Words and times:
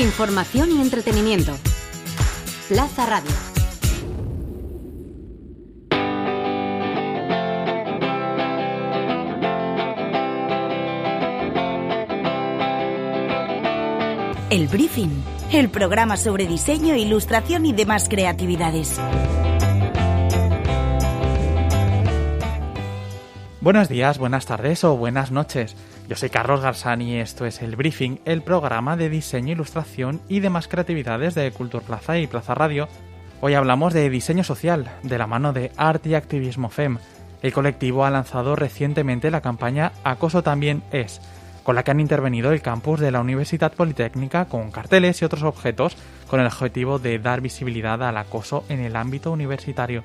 Información 0.00 0.70
y 0.72 0.80
entretenimiento. 0.80 1.52
Plaza 2.68 3.04
Radio. 3.04 3.30
El 14.48 14.68
Briefing, 14.68 15.10
el 15.52 15.68
programa 15.68 16.16
sobre 16.16 16.46
diseño, 16.46 16.96
ilustración 16.96 17.66
y 17.66 17.74
demás 17.74 18.08
creatividades. 18.08 18.98
Buenos 23.60 23.90
días, 23.90 24.16
buenas 24.16 24.46
tardes 24.46 24.82
o 24.84 24.96
buenas 24.96 25.30
noches. 25.30 25.76
Yo 26.10 26.16
soy 26.16 26.28
Carlos 26.28 26.60
Garzani 26.60 27.12
y 27.12 27.16
esto 27.18 27.46
es 27.46 27.62
El 27.62 27.76
Briefing, 27.76 28.18
el 28.24 28.42
programa 28.42 28.96
de 28.96 29.08
diseño, 29.08 29.52
ilustración 29.52 30.20
y 30.28 30.40
demás 30.40 30.66
creatividades 30.66 31.36
de 31.36 31.52
Cultura 31.52 31.86
Plaza 31.86 32.18
y 32.18 32.26
Plaza 32.26 32.52
Radio. 32.52 32.88
Hoy 33.40 33.54
hablamos 33.54 33.94
de 33.94 34.10
diseño 34.10 34.42
social, 34.42 34.90
de 35.04 35.18
la 35.18 35.28
mano 35.28 35.52
de 35.52 35.70
Arte 35.76 36.08
y 36.08 36.14
Activismo 36.16 36.68
FEM. 36.68 36.98
El 37.42 37.52
colectivo 37.52 38.04
ha 38.04 38.10
lanzado 38.10 38.56
recientemente 38.56 39.30
la 39.30 39.40
campaña 39.40 39.92
Acoso 40.02 40.42
también 40.42 40.82
es, 40.90 41.20
con 41.62 41.76
la 41.76 41.84
que 41.84 41.92
han 41.92 42.00
intervenido 42.00 42.50
el 42.50 42.60
campus 42.60 42.98
de 42.98 43.12
la 43.12 43.20
Universidad 43.20 43.72
Politécnica 43.72 44.46
con 44.46 44.72
carteles 44.72 45.22
y 45.22 45.24
otros 45.24 45.44
objetos 45.44 45.96
con 46.26 46.40
el 46.40 46.48
objetivo 46.48 46.98
de 46.98 47.20
dar 47.20 47.40
visibilidad 47.40 48.02
al 48.02 48.16
acoso 48.16 48.64
en 48.68 48.80
el 48.80 48.96
ámbito 48.96 49.30
universitario. 49.30 50.02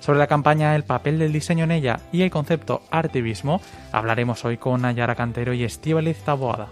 Sobre 0.00 0.18
la 0.18 0.26
campaña 0.26 0.74
El 0.74 0.84
papel 0.84 1.18
del 1.18 1.32
diseño 1.32 1.64
en 1.64 1.70
ella 1.70 2.00
y 2.10 2.22
el 2.22 2.30
concepto 2.30 2.82
artivismo 2.90 3.60
hablaremos 3.92 4.44
hoy 4.44 4.56
con 4.56 4.82
Nayara 4.82 5.14
Cantero 5.14 5.52
y 5.52 5.62
Estíbaliz 5.62 6.18
Taboada. 6.24 6.68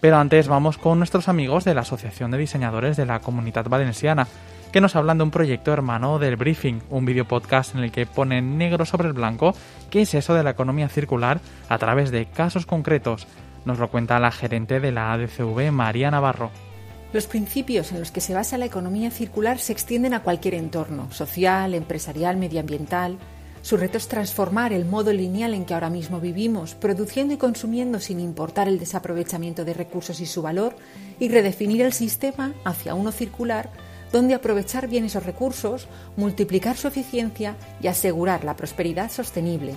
Pero 0.00 0.18
antes 0.18 0.48
vamos 0.48 0.78
con 0.78 0.98
nuestros 0.98 1.28
amigos 1.28 1.64
de 1.64 1.74
la 1.74 1.82
Asociación 1.82 2.32
de 2.32 2.38
Diseñadores 2.38 2.96
de 2.96 3.06
la 3.06 3.20
Comunidad 3.20 3.68
Valenciana, 3.68 4.26
que 4.72 4.80
nos 4.80 4.96
hablan 4.96 5.18
de 5.18 5.24
un 5.24 5.30
proyecto 5.30 5.72
hermano 5.72 6.18
del 6.18 6.34
Briefing, 6.34 6.80
un 6.90 7.04
video 7.04 7.24
podcast 7.24 7.76
en 7.76 7.84
el 7.84 7.92
que 7.92 8.04
ponen 8.04 8.58
negro 8.58 8.84
sobre 8.84 9.06
el 9.06 9.14
blanco 9.14 9.54
qué 9.88 10.02
es 10.02 10.14
eso 10.14 10.34
de 10.34 10.42
la 10.42 10.50
economía 10.50 10.88
circular 10.88 11.40
a 11.68 11.78
través 11.78 12.10
de 12.10 12.26
casos 12.26 12.66
concretos. 12.66 13.28
Nos 13.64 13.78
lo 13.78 13.88
cuenta 13.90 14.18
la 14.18 14.32
gerente 14.32 14.80
de 14.80 14.90
la 14.90 15.12
ADCV, 15.12 15.70
María 15.70 16.10
Navarro. 16.10 16.50
Los 17.12 17.26
principios 17.26 17.92
en 17.92 18.00
los 18.00 18.10
que 18.10 18.22
se 18.22 18.32
basa 18.32 18.56
la 18.56 18.64
economía 18.64 19.10
circular 19.10 19.58
se 19.58 19.72
extienden 19.72 20.14
a 20.14 20.22
cualquier 20.22 20.54
entorno, 20.54 21.12
social, 21.12 21.74
empresarial, 21.74 22.38
medioambiental. 22.38 23.18
Su 23.60 23.76
reto 23.76 23.98
es 23.98 24.08
transformar 24.08 24.72
el 24.72 24.86
modo 24.86 25.12
lineal 25.12 25.52
en 25.52 25.66
que 25.66 25.74
ahora 25.74 25.90
mismo 25.90 26.20
vivimos, 26.20 26.74
produciendo 26.74 27.34
y 27.34 27.36
consumiendo 27.36 28.00
sin 28.00 28.18
importar 28.18 28.66
el 28.66 28.78
desaprovechamiento 28.78 29.66
de 29.66 29.74
recursos 29.74 30.20
y 30.20 30.26
su 30.26 30.40
valor, 30.40 30.74
y 31.20 31.28
redefinir 31.28 31.82
el 31.82 31.92
sistema 31.92 32.54
hacia 32.64 32.94
uno 32.94 33.12
circular, 33.12 33.68
donde 34.10 34.32
aprovechar 34.32 34.88
bien 34.88 35.04
esos 35.04 35.26
recursos, 35.26 35.88
multiplicar 36.16 36.78
su 36.78 36.88
eficiencia 36.88 37.56
y 37.82 37.88
asegurar 37.88 38.42
la 38.42 38.56
prosperidad 38.56 39.10
sostenible. 39.10 39.74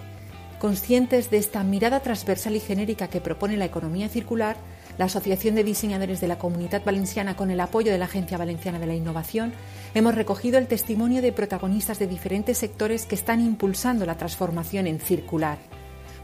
Conscientes 0.58 1.30
de 1.30 1.38
esta 1.38 1.64
mirada 1.66 2.00
transversal 2.00 2.56
y 2.56 2.62
genérica 2.62 3.10
que 3.10 3.20
propone 3.20 3.58
la 3.58 3.66
economía 3.66 4.08
circular, 4.08 4.56
la 4.98 5.06
Asociación 5.06 5.56
de 5.56 5.64
Diseñadores 5.64 6.22
de 6.22 6.28
la 6.28 6.38
Comunidad 6.38 6.84
Valenciana, 6.84 7.36
con 7.36 7.52
el 7.52 7.60
apoyo 7.60 7.92
de 7.92 7.98
la 7.98 8.06
Agencia 8.06 8.38
Valenciana 8.38 8.80
de 8.80 8.88
la 8.88 8.96
Innovación, 8.96 9.54
hemos 9.94 10.16
recogido 10.16 10.58
el 10.58 10.68
testimonio 10.68 11.22
de 11.22 11.32
protagonistas 11.32 12.00
de 12.00 12.08
diferentes 12.08 12.58
sectores 12.58 13.06
que 13.06 13.16
están 13.16 13.42
impulsando 13.42 14.06
la 14.06 14.18
transformación 14.18 14.88
en 14.88 15.00
circular. 15.00 15.58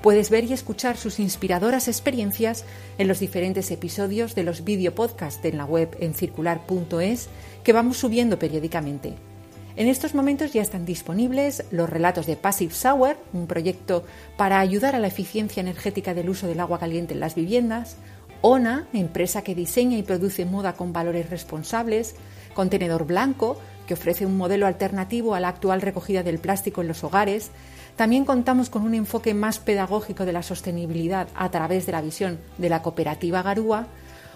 Puedes 0.01 0.29
ver 0.31 0.45
y 0.45 0.53
escuchar 0.53 0.97
sus 0.97 1.19
inspiradoras 1.19 1.87
experiencias 1.87 2.65
en 2.97 3.07
los 3.07 3.19
diferentes 3.19 3.69
episodios 3.69 4.33
de 4.33 4.43
los 4.43 4.63
videopodcasts 4.63 5.45
en 5.45 5.57
la 5.57 5.65
web 5.65 5.95
en 5.99 6.15
circular.es 6.15 7.29
que 7.63 7.73
vamos 7.73 7.97
subiendo 7.97 8.39
periódicamente. 8.39 9.13
En 9.77 9.87
estos 9.87 10.13
momentos 10.13 10.51
ya 10.51 10.61
están 10.61 10.85
disponibles 10.85 11.63
los 11.71 11.89
relatos 11.89 12.25
de 12.25 12.35
Passive 12.35 12.73
Shower, 12.73 13.17
un 13.31 13.47
proyecto 13.47 14.03
para 14.37 14.59
ayudar 14.59 14.95
a 14.95 14.99
la 14.99 15.07
eficiencia 15.07 15.61
energética 15.61 16.13
del 16.13 16.29
uso 16.29 16.47
del 16.47 16.59
agua 16.59 16.79
caliente 16.79 17.13
en 17.13 17.21
las 17.21 17.35
viviendas, 17.35 17.95
ONA, 18.41 18.87
empresa 18.93 19.43
que 19.43 19.55
diseña 19.55 19.97
y 19.97 20.03
produce 20.03 20.45
moda 20.45 20.73
con 20.73 20.93
valores 20.93 21.29
responsables, 21.29 22.15
Contenedor 22.53 23.05
Blanco, 23.05 23.59
que 23.87 23.93
ofrece 23.93 24.25
un 24.25 24.37
modelo 24.37 24.67
alternativo 24.67 25.35
a 25.35 25.39
la 25.39 25.49
actual 25.49 25.81
recogida 25.81 26.23
del 26.23 26.39
plástico 26.39 26.81
en 26.81 26.87
los 26.87 27.03
hogares. 27.03 27.51
También 27.95 28.25
contamos 28.25 28.69
con 28.69 28.83
un 28.83 28.95
enfoque 28.95 29.33
más 29.33 29.59
pedagógico 29.59 30.25
de 30.25 30.33
la 30.33 30.43
sostenibilidad 30.43 31.27
a 31.35 31.51
través 31.51 31.85
de 31.85 31.91
la 31.91 32.01
visión 32.01 32.39
de 32.57 32.69
la 32.69 32.81
cooperativa 32.81 33.43
Garúa 33.43 33.87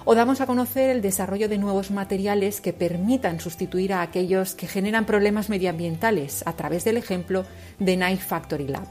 o 0.06 0.14
damos 0.14 0.40
a 0.40 0.46
conocer 0.46 0.92
el 0.92 1.02
desarrollo 1.02 1.50
de 1.50 1.58
nuevos 1.58 1.90
materiales 1.90 2.62
que 2.62 2.74
permitan 2.74 3.40
sustituir 3.40 3.92
a 3.92 4.04
aquellos 4.04 4.54
que 4.54 4.68
generan 4.68 5.06
problemas 5.06 5.50
medioambientales 5.50 6.44
a 6.46 6.54
través 6.54 6.84
del 6.84 6.98
ejemplo 6.98 7.44
de 7.80 7.96
Knife 7.96 8.24
Factory 8.24 8.68
Lab. 8.68 8.88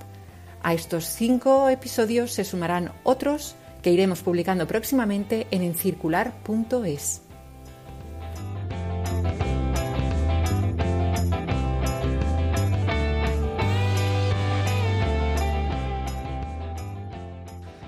A 0.62 0.74
estos 0.74 1.04
cinco 1.04 1.68
episodios 1.68 2.32
se 2.32 2.42
sumarán 2.42 2.90
otros 3.04 3.54
que 3.84 3.90
iremos 3.90 4.22
publicando 4.22 4.66
próximamente 4.66 5.46
en 5.50 5.62
encircular.es. 5.62 7.22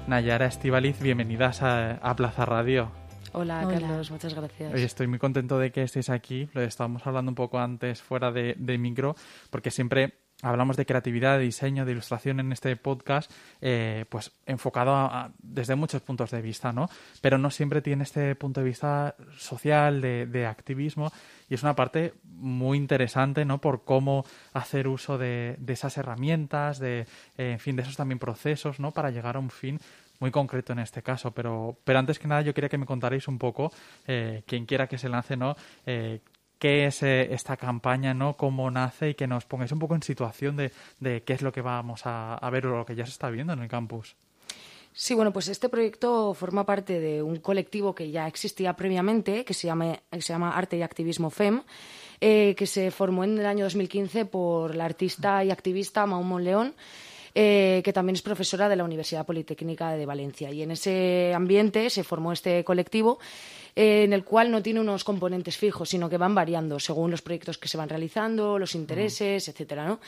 Nayara 0.07 0.45
Estivaliz, 0.45 1.01
bienvenidas 1.01 1.63
a, 1.63 2.15
Plaza 2.15 2.45
Radio. 2.45 2.93
Hola, 3.33 3.67
Carlos, 3.67 4.11
muchas 4.11 4.35
gracias. 4.35 4.75
estoy 4.75 5.07
muy 5.07 5.19
contento 5.19 5.59
de 5.59 5.73
que 5.73 5.83
estéis 5.83 6.11
aquí. 6.11 6.51
Lo 6.53 6.61
estábamos 6.61 7.07
hablando 7.07 7.31
un 7.31 7.35
poco 7.35 7.59
antes 7.59 8.03
fuera 8.03 8.31
de, 8.31 8.55
de 8.59 8.77
micro, 8.77 9.17
porque 9.49 9.71
siempre 9.71 10.26
hablamos 10.43 10.77
de 10.77 10.87
creatividad, 10.87 11.39
de 11.39 11.45
diseño, 11.45 11.85
de 11.85 11.93
ilustración 11.93 12.41
en 12.41 12.53
este 12.53 12.77
podcast, 12.77 13.31
eh, 13.61 14.05
pues 14.09 14.33
enfocado 14.45 15.11
desde 15.39 15.77
muchos 15.77 16.03
puntos 16.03 16.31
de 16.31 16.43
vista, 16.43 16.73
¿no? 16.73 16.89
Pero 17.21 17.39
no 17.39 17.51
siempre 17.51 17.81
tiene 17.81 18.03
este 18.03 18.35
punto 18.35 18.61
de 18.61 18.67
vista 18.67 19.15
social, 19.37 20.01
de, 20.01 20.47
activismo, 20.47 21.11
y 21.49 21.55
es 21.55 21.63
una 21.63 21.75
parte 21.75 22.15
muy 22.25 22.77
interesante, 22.77 23.45
¿no? 23.45 23.61
Por 23.61 23.85
cómo 23.85 24.25
hacer 24.53 24.89
uso 24.89 25.17
de, 25.19 25.59
esas 25.67 25.97
herramientas, 25.97 26.79
de, 26.79 27.07
eh, 27.39 27.53
en 27.53 27.59
fin, 27.59 27.77
de 27.77 27.83
esos 27.83 27.97
también 27.97 28.19
procesos, 28.19 28.79
¿no? 28.79 28.93
Para 28.93 29.11
llegar 29.11 29.37
a 29.37 29.41
un 29.41 29.51
fin 29.51 29.81
muy 30.19 30.31
concreto 30.31 30.73
en 30.73 30.81
este 30.81 31.03
caso, 31.03 31.33
pero, 31.33 31.79
pero 31.85 31.99
antes 31.99 32.19
que 32.19 32.29
nada 32.29 32.43
yo 32.43 32.55
quería 32.55 32.69
que 32.69 32.79
me 32.79 32.87
contarais 32.87 33.29
un 33.29 33.39
poco, 33.39 33.73
eh, 34.07 34.43
quien 34.47 34.67
quiera 34.67 34.87
que 34.87 34.99
se 34.99 35.09
lance, 35.09 35.37
¿no? 35.37 35.57
Eh, 35.85 36.21
qué 36.59 36.87
es 36.87 37.03
eh, 37.03 37.33
esta 37.33 37.57
campaña, 37.57 38.15
¿no? 38.15 38.37
Cómo 38.37 38.71
nace 38.71 39.11
y 39.11 39.15
que 39.15 39.27
nos 39.27 39.45
pongáis 39.45 39.73
un 39.73 39.79
poco 39.79 39.95
en 39.95 40.03
situación 40.03 40.57
de, 40.57 40.73
de 41.01 41.23
qué 41.23 41.35
es 41.35 41.43
lo 41.43 41.53
que 41.53 41.61
vamos 41.61 42.03
a, 42.05 42.39
ver 42.51 42.67
o 42.67 42.79
lo 42.79 42.87
que 42.87 42.95
ya 42.95 43.05
se 43.05 43.13
está 43.13 43.31
viendo 43.31 43.53
en 43.53 43.61
el 43.61 43.69
campus. 43.69 44.17
Sí, 44.93 45.15
bueno, 45.15 45.31
pues 45.31 45.49
este 45.49 45.69
proyecto 45.69 46.33
forma 46.33 46.65
parte 46.65 47.01
de 47.01 47.23
un 47.23 47.37
colectivo 47.37 47.95
que 47.95 48.11
ya 48.11 48.27
existía 48.27 48.75
previamente, 48.75 49.45
que 49.45 49.53
se 49.53 49.67
llama, 49.67 49.99
se 50.11 50.33
llama 50.33 50.57
Arte 50.57 50.79
y 50.79 50.83
Activismo 50.83 51.29
FEM, 51.29 51.63
eh, 52.23 52.55
que 52.57 52.67
se 52.67 52.91
formó 52.91 53.23
en 53.25 53.39
el 53.39 53.45
año 53.45 53.65
2015 53.65 54.25
por 54.25 54.75
la 54.75 54.87
artista 54.87 55.45
y 55.45 55.51
activista 55.51 56.07
Maumon 56.07 56.45
León. 56.45 56.75
Eh, 57.39 57.83
que 57.85 57.93
también 57.93 58.15
es 58.15 58.23
profesora 58.23 58.67
de 58.67 58.77
la 58.77 58.85
Universidad 58.85 59.27
Politécnica 59.27 59.91
de 59.91 60.07
Valencia. 60.07 60.51
Y 60.51 60.63
en 60.63 60.71
ese 60.71 61.35
ambiente 61.35 61.91
se 61.91 62.03
formó 62.03 62.33
este 62.33 62.65
colectivo 62.65 63.19
eh, 63.77 64.05
en 64.05 64.15
el 64.15 64.25
cual 64.25 64.51
no 64.51 64.63
tiene 64.63 64.81
unos 64.81 65.05
componentes 65.05 65.59
fijos, 65.59 65.91
sino 65.91 66.09
que 66.09 66.17
van 66.17 66.35
variando 66.35 66.81
según 66.81 67.11
los 67.11 67.21
proyectos 67.21 67.59
que 67.59 67.69
se 67.69 67.77
van 67.77 67.91
realizando, 67.91 68.59
los 68.59 68.75
intereses, 68.75 69.49
etcétera, 69.49 69.87
¿no? 69.87 70.01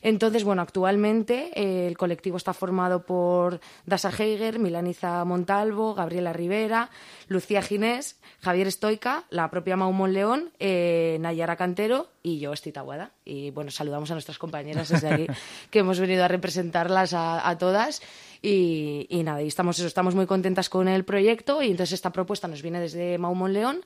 Entonces, 0.00 0.44
bueno, 0.44 0.62
actualmente 0.62 1.50
eh, 1.54 1.88
el 1.88 1.98
colectivo 1.98 2.36
está 2.36 2.54
formado 2.54 3.04
por 3.04 3.60
Dasa 3.84 4.10
Heiger, 4.16 4.60
Milaniza 4.60 5.24
Montalvo, 5.24 5.94
Gabriela 5.94 6.32
Rivera, 6.32 6.90
Lucía 7.26 7.62
Ginés, 7.62 8.16
Javier 8.40 8.68
Estoica, 8.68 9.24
la 9.30 9.50
propia 9.50 9.76
Maumón 9.76 10.12
León, 10.12 10.52
eh, 10.60 11.18
Nayara 11.20 11.56
Cantero 11.56 12.08
y 12.26 12.40
yo, 12.40 12.52
Estita 12.52 12.80
Guada. 12.80 13.12
Y 13.24 13.52
bueno, 13.52 13.70
saludamos 13.70 14.10
a 14.10 14.14
nuestras 14.14 14.36
compañeras 14.36 14.88
desde 14.88 15.08
aquí, 15.08 15.26
que 15.70 15.78
hemos 15.78 16.00
venido 16.00 16.24
a 16.24 16.28
representarlas 16.28 17.14
a 17.14 17.56
todas. 17.56 18.02
Y, 18.42 19.06
nada, 19.22 19.42
y 19.42 19.46
estamos, 19.46 19.78
estamos 19.78 20.16
muy 20.16 20.26
contentas 20.26 20.68
con 20.68 20.88
el 20.88 21.04
proyecto 21.04 21.62
y 21.62 21.70
entonces 21.70 21.92
esta 21.94 22.10
propuesta 22.10 22.48
nos 22.48 22.62
viene 22.62 22.80
desde 22.80 23.16
Maumon 23.16 23.52
León 23.52 23.84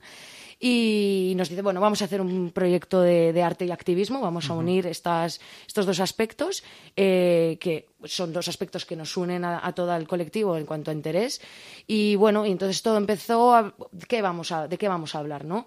y 0.59 1.33
nos 1.35 1.49
dice, 1.49 1.61
bueno, 1.61 1.81
vamos 1.81 2.01
a 2.01 2.05
hacer 2.05 2.21
un 2.21 2.51
proyecto 2.51 3.01
de, 3.01 3.43
arte 3.43 3.65
y 3.65 3.71
activismo, 3.71 4.21
vamos 4.21 4.49
a 4.49 4.53
unir 4.53 4.85
estas, 4.85 5.39
estos 5.65 5.87
dos 5.87 5.99
aspectos, 5.99 6.63
eh, 6.95 7.57
que 7.59 7.89
son 8.03 8.31
dos 8.31 8.47
aspectos 8.47 8.85
que 8.85 8.95
nos 8.95 9.17
unen 9.17 9.43
a, 9.43 9.71
todo 9.73 9.95
el 9.95 10.07
colectivo 10.07 10.57
en 10.57 10.65
cuanto 10.65 10.91
a 10.91 10.93
interés. 10.93 11.41
Y 11.87 12.15
bueno, 12.15 12.45
y 12.45 12.51
entonces 12.51 12.81
todo 12.83 12.97
empezó 12.97 13.55
a, 13.55 13.73
¿qué 14.07 14.21
vamos 14.21 14.51
a, 14.51 14.67
¿de 14.67 14.77
qué 14.77 14.87
vamos 14.87 15.15
a 15.15 15.19
hablar? 15.19 15.45
¿no? 15.45 15.65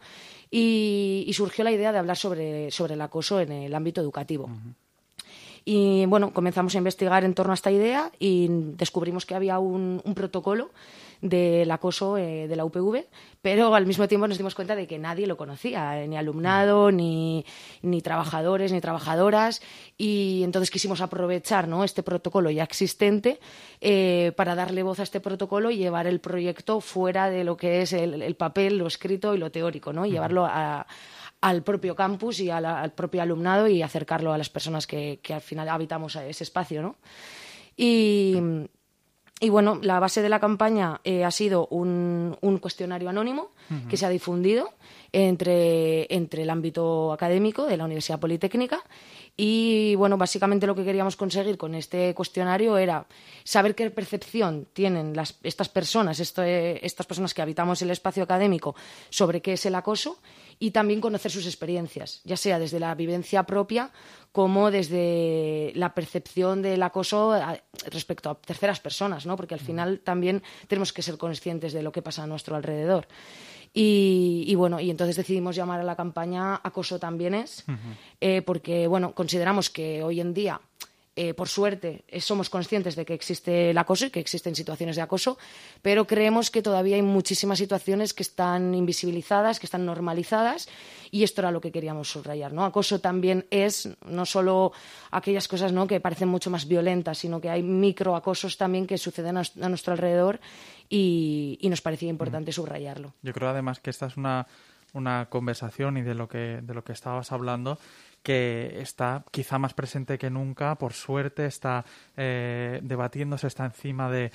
Y, 0.56 1.32
surgió 1.32 1.64
la 1.64 1.72
idea 1.72 1.90
de 1.90 1.98
hablar 1.98 2.16
sobre, 2.16 2.70
sobre 2.70 2.94
el 2.94 3.00
acoso 3.00 3.40
en 3.40 3.50
el 3.50 3.74
ámbito 3.74 4.00
educativo. 4.00 4.48
Y 5.64 6.04
bueno, 6.06 6.32
comenzamos 6.32 6.74
a 6.74 6.78
investigar 6.78 7.24
en 7.24 7.34
torno 7.34 7.52
a 7.52 7.54
esta 7.54 7.70
idea 7.70 8.10
y 8.18 8.48
descubrimos 8.50 9.24
que 9.24 9.34
había 9.34 9.58
un, 9.58 10.02
protocolo 10.14 10.70
del 11.22 11.70
acoso 11.70 12.18
eh, 12.18 12.46
de 12.48 12.56
la 12.56 12.66
UPV, 12.66 13.06
pero 13.40 13.74
al 13.74 13.86
mismo 13.86 14.06
tiempo 14.06 14.28
nos 14.28 14.36
dimos 14.36 14.54
cuenta 14.54 14.76
de 14.76 14.86
que 14.86 14.98
nadie 14.98 15.26
lo 15.26 15.38
conocía, 15.38 16.02
eh, 16.02 16.06
ni 16.06 16.18
alumnado, 16.18 16.90
ni, 16.92 17.46
ni, 17.80 18.02
trabajadores, 18.02 18.72
ni 18.72 18.82
trabajadoras, 18.82 19.62
y 19.96 20.42
entonces 20.44 20.70
quisimos 20.70 21.00
aprovechar 21.00 21.66
¿no? 21.66 21.82
este 21.82 22.02
protocolo 22.02 22.50
ya 22.50 22.64
existente 22.64 23.40
eh, 23.80 24.32
para 24.36 24.54
darle 24.54 24.82
voz 24.82 25.00
a 25.00 25.04
este 25.04 25.20
protocolo 25.20 25.70
y 25.70 25.78
llevar 25.78 26.06
el 26.06 26.20
proyecto 26.20 26.82
fuera 26.82 27.30
de 27.30 27.42
lo 27.42 27.56
que 27.56 27.80
es 27.80 27.94
el, 27.94 28.36
papel, 28.36 28.76
lo 28.76 28.86
escrito 28.86 29.34
y 29.34 29.38
lo 29.38 29.50
teórico, 29.50 29.94
¿no? 29.94 30.04
llevarlo 30.04 30.46
al 31.44 31.62
propio 31.62 31.94
campus 31.94 32.40
y 32.40 32.48
al 32.48 32.92
propio 32.92 33.20
alumnado 33.20 33.68
y 33.68 33.82
acercarlo 33.82 34.32
a 34.32 34.38
las 34.38 34.48
personas 34.48 34.86
que, 34.86 35.20
que 35.22 35.34
al 35.34 35.42
final 35.42 35.68
habitamos 35.68 36.16
ese 36.16 36.42
espacio, 36.42 36.80
¿no? 36.80 36.96
Y, 37.76 38.34
y 39.40 39.48
bueno, 39.48 39.78
la 39.82 39.98
base 39.98 40.22
de 40.22 40.28
la 40.28 40.38
campaña 40.38 41.00
eh, 41.04 41.24
ha 41.24 41.30
sido 41.30 41.66
un, 41.66 42.36
un 42.40 42.58
cuestionario 42.58 43.08
anónimo 43.08 43.50
que 43.88 43.96
se 43.96 44.04
ha 44.04 44.10
difundido 44.10 44.74
entre, 45.10 46.06
entre 46.14 46.42
el 46.42 46.50
ámbito 46.50 47.12
académico 47.12 47.66
de 47.66 47.76
la 47.76 47.84
Universidad 47.84 48.20
Politécnica. 48.20 48.82
Y 49.36 49.96
bueno, 49.96 50.16
básicamente 50.16 50.66
lo 50.66 50.76
que 50.76 50.84
queríamos 50.84 51.16
conseguir 51.16 51.58
con 51.58 51.74
este 51.74 52.14
cuestionario 52.14 52.78
era 52.78 53.06
saber 53.42 53.74
qué 53.74 53.90
percepción 53.90 54.68
tienen 54.72 55.16
las, 55.16 55.36
estas 55.42 55.68
personas, 55.68 56.20
estas 56.20 57.06
personas 57.06 57.34
que 57.34 57.42
habitamos 57.42 57.82
el 57.82 57.90
espacio 57.90 58.22
académico 58.22 58.76
sobre 59.10 59.42
qué 59.42 59.54
es 59.54 59.66
el 59.66 59.74
acoso 59.74 60.20
y 60.60 60.70
también 60.70 61.00
conocer 61.00 61.32
sus 61.32 61.46
experiencias, 61.46 62.20
ya 62.24 62.36
sea 62.36 62.60
desde 62.60 62.78
la 62.78 62.94
vivencia 62.94 63.42
propia 63.42 63.90
como 64.34 64.72
desde 64.72 65.70
la 65.76 65.94
percepción 65.94 66.60
del 66.60 66.82
acoso 66.82 67.38
respecto 67.86 68.30
a 68.30 68.34
terceras 68.34 68.80
personas, 68.80 69.26
¿no? 69.26 69.36
Porque 69.36 69.54
al 69.54 69.60
final 69.60 70.00
también 70.00 70.42
tenemos 70.66 70.92
que 70.92 71.02
ser 71.02 71.16
conscientes 71.18 71.72
de 71.72 71.84
lo 71.84 71.92
que 71.92 72.02
pasa 72.02 72.24
a 72.24 72.26
nuestro 72.26 72.56
alrededor. 72.56 73.06
Y, 73.72 74.52
bueno, 74.56 74.80
y 74.80 74.90
entonces 74.90 75.14
decidimos 75.14 75.54
llamar 75.54 75.78
a 75.78 75.84
la 75.84 75.94
campaña 75.94 76.60
Acoso 76.64 76.98
también 76.98 77.34
es, 77.34 77.64
eh, 78.20 78.42
porque 78.42 78.88
bueno, 78.88 79.14
consideramos 79.14 79.70
que 79.70 80.02
hoy 80.02 80.20
en 80.20 80.34
día 80.34 80.60
eh, 81.16 81.32
por 81.32 81.48
suerte, 81.48 82.04
eh, 82.08 82.20
somos 82.20 82.50
conscientes 82.50 82.96
de 82.96 83.04
que 83.04 83.14
existe 83.14 83.70
el 83.70 83.78
acoso 83.78 84.06
y 84.06 84.10
que 84.10 84.18
existen 84.18 84.56
situaciones 84.56 84.96
de 84.96 85.02
acoso, 85.02 85.38
pero 85.80 86.08
creemos 86.08 86.50
que 86.50 86.60
todavía 86.60 86.96
hay 86.96 87.02
muchísimas 87.02 87.58
situaciones 87.58 88.12
que 88.12 88.24
están 88.24 88.74
invisibilizadas, 88.74 89.60
que 89.60 89.66
están 89.66 89.86
normalizadas, 89.86 90.68
y 91.12 91.22
esto 91.22 91.40
era 91.40 91.52
lo 91.52 91.60
que 91.60 91.70
queríamos 91.70 92.10
subrayar. 92.10 92.52
¿no? 92.52 92.64
Acoso 92.64 93.00
también 93.00 93.46
es 93.50 93.88
no 94.04 94.26
solo 94.26 94.72
aquellas 95.12 95.46
cosas 95.46 95.72
¿no? 95.72 95.86
que 95.86 96.00
parecen 96.00 96.28
mucho 96.28 96.50
más 96.50 96.66
violentas, 96.66 97.18
sino 97.18 97.40
que 97.40 97.48
hay 97.48 97.62
microacosos 97.62 98.56
también 98.56 98.84
que 98.84 98.98
suceden 98.98 99.36
a, 99.36 99.68
nuestro 99.68 99.92
alrededor 99.92 100.40
y, 100.88 101.60
nos 101.62 101.80
parecía 101.80 102.10
importante 102.10 102.50
subrayarlo. 102.50 103.14
Yo 103.22 103.32
creo 103.32 103.48
además 103.48 103.78
que 103.78 103.90
esta 103.90 104.06
es 104.06 104.16
una, 104.16 104.46
una 104.92 105.28
conversación 105.30 105.96
y 105.96 106.02
de 106.02 106.14
lo 106.14 106.28
que, 106.28 106.60
de 106.62 106.74
lo 106.74 106.82
que 106.82 106.92
estabas 106.92 107.30
hablando 107.30 107.78
que 108.24 108.80
está 108.80 109.22
quizá 109.30 109.58
más 109.58 109.74
presente 109.74 110.16
que 110.16 110.30
nunca, 110.30 110.76
por 110.76 110.94
suerte, 110.94 111.44
está 111.44 111.84
eh, 112.16 112.80
debatiéndose, 112.82 113.46
está 113.46 113.66
encima 113.66 114.10
de, 114.10 114.32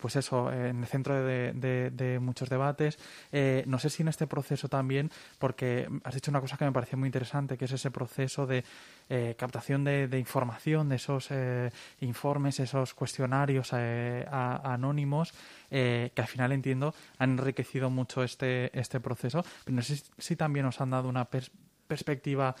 pues 0.00 0.14
eso, 0.14 0.50
en 0.52 0.78
el 0.78 0.86
centro 0.86 1.22
de, 1.24 2.18
muchos 2.22 2.48
debates. 2.48 3.00
Eh, 3.32 3.64
no 3.66 3.80
sé 3.80 3.90
si 3.90 4.02
en 4.02 4.08
este 4.08 4.28
proceso 4.28 4.68
también, 4.68 5.10
porque 5.40 5.88
has 6.04 6.14
dicho 6.14 6.30
una 6.30 6.40
cosa 6.40 6.56
que 6.56 6.64
me 6.64 6.72
pareció 6.72 6.96
muy 6.96 7.08
interesante, 7.08 7.58
que 7.58 7.64
es 7.64 7.72
ese 7.72 7.90
proceso 7.90 8.46
de 8.46 8.64
eh, 9.08 9.34
captación 9.36 9.82
de, 9.82 10.18
información, 10.18 10.88
de 10.88 10.96
esos 10.96 11.28
informes, 12.00 12.60
esos 12.60 12.94
cuestionarios 12.94 13.72
anónimos, 13.72 15.34
que 15.68 16.12
al 16.16 16.28
final 16.28 16.52
entiendo 16.52 16.94
han 17.18 17.32
enriquecido 17.32 17.90
mucho 17.90 18.22
este, 18.22 18.70
este 18.78 19.00
proceso. 19.00 19.44
Pero 19.64 19.74
no 19.74 19.82
sé 19.82 20.00
si 20.16 20.36
también 20.36 20.66
os 20.66 20.80
han 20.80 20.90
dado 20.90 21.08
una 21.08 21.28
perspectiva 21.88 22.54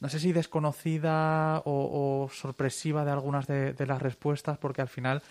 no 0.00 0.08
sé 0.08 0.20
si 0.20 0.32
desconocida 0.32 1.62
o, 1.64 2.28
sorpresiva 2.32 3.04
de 3.04 3.10
algunas 3.10 3.46
de, 3.46 3.74
las 3.86 4.00
respuestas, 4.00 4.58
porque 4.58 4.80
al 4.80 4.88
final 4.88 5.22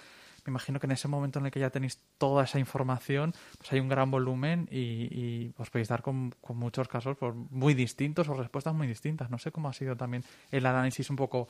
me 0.46 0.52
imagino 0.52 0.80
que 0.80 0.88
en 0.88 0.92
ese 0.92 1.08
momento 1.08 1.40
en 1.40 1.46
el 1.46 1.52
que 1.52 1.60
ya 1.60 1.70
tenéis 1.70 2.00
toda 2.18 2.44
esa 2.44 2.60
información, 2.60 3.34
pues 3.58 3.72
hay 3.72 3.80
un 3.80 3.90
gran 3.90 4.12
volumen 4.12 4.68
y, 4.72 5.54
os 5.58 5.70
podéis 5.70 5.88
dar 5.88 6.02
con, 6.02 6.34
muchos 6.50 6.88
casos 6.88 7.18
pues, 7.18 7.34
muy 7.50 7.74
distintos 7.74 8.28
o 8.30 8.34
respuestas 8.34 8.74
muy 8.74 8.88
distintas. 8.88 9.30
No 9.30 9.38
sé 9.38 9.52
cómo 9.52 9.70
ha 9.70 9.74
sido 9.74 9.96
también 9.96 10.24
el 10.52 10.66
análisis 10.66 11.10
un 11.10 11.16
poco 11.16 11.48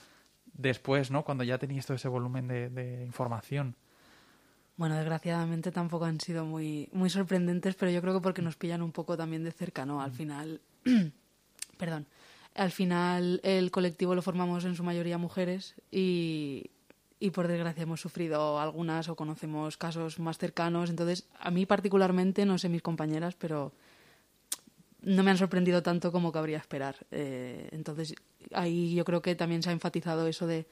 después, 0.54 1.12
¿no? 1.12 1.24
Cuando 1.24 1.44
ya 1.44 1.58
tenéis 1.58 1.86
todo 1.86 1.96
ese 1.96 2.08
volumen 2.08 2.48
de, 2.48 3.04
información. 3.06 3.76
Bueno, 4.78 4.96
desgraciadamente 4.96 5.72
tampoco 5.72 6.06
han 6.06 6.20
sido 6.20 6.46
muy, 6.46 6.88
muy 6.92 7.10
sorprendentes, 7.10 7.76
pero 7.76 7.92
yo 7.92 8.00
creo 8.02 8.14
que 8.14 8.22
porque 8.22 8.44
nos 8.44 8.56
pillan 8.56 8.84
un 8.84 8.92
poco 8.92 9.18
también 9.18 9.44
de 9.44 9.52
cerca, 9.52 9.86
¿no? 9.88 10.02
Al 10.02 10.12
final, 10.12 10.62
perdón, 11.78 12.06
al 12.58 12.72
final 12.72 13.40
el 13.44 13.70
colectivo 13.70 14.16
lo 14.16 14.22
formamos 14.24 14.66
en 14.66 14.76
su 14.76 14.84
mayoría 14.84 15.20
mujeres 15.20 15.76
y, 15.92 16.72
por 17.34 17.48
desgracia 17.48 17.84
hemos 17.84 18.02
sufrido 18.02 18.60
algunas 18.60 19.10
o 19.10 19.16
conocemos 19.16 19.78
casos 19.78 20.20
más 20.20 20.40
cercanos. 20.40 20.90
Entonces, 20.90 21.28
a 21.40 21.52
mí 21.52 21.66
particularmente, 21.68 22.46
no 22.46 22.58
sé 22.58 22.68
mis 22.68 22.82
compañeras, 22.82 23.36
pero 23.36 23.74
no 25.02 25.22
me 25.22 25.32
han 25.32 25.38
sorprendido 25.38 25.84
tanto 25.84 26.12
como 26.12 26.32
cabría 26.32 26.58
esperar. 26.58 27.06
Eh, 27.12 27.70
entonces, 27.72 28.16
ahí 28.52 28.96
yo 28.96 29.06
creo 29.06 29.22
que 29.22 29.36
también 29.36 29.62
se 29.62 29.70
ha 29.70 29.74
enfatizado 29.74 30.28
eso 30.28 30.48
de 30.48 30.66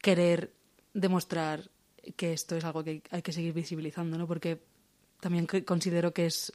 querer 0.00 0.52
demostrar 0.94 1.70
que 2.16 2.32
esto 2.32 2.56
es 2.56 2.64
algo 2.64 2.82
que 2.82 3.02
hay 3.10 3.20
que 3.20 3.32
seguir 3.32 3.52
visibilizando, 3.52 4.16
¿no? 4.16 4.26
Porque 4.26 4.62
también 5.20 5.46
considero 5.46 6.14
que 6.14 6.24
es 6.24 6.52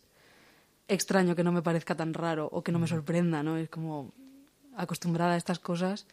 extraño 0.88 1.36
que 1.36 1.44
no 1.44 1.52
me 1.52 1.62
parezca 1.62 1.96
tan 1.96 2.14
raro 2.16 2.50
o 2.52 2.64
que 2.64 2.72
no 2.72 2.80
me 2.80 2.88
sorprenda, 2.88 3.44
¿no? 3.44 3.58
Es 3.58 3.70
como 3.70 4.14
acostumbrada 4.78 5.34
a 5.34 5.38
estas 5.38 5.60
cosas, 5.60 6.06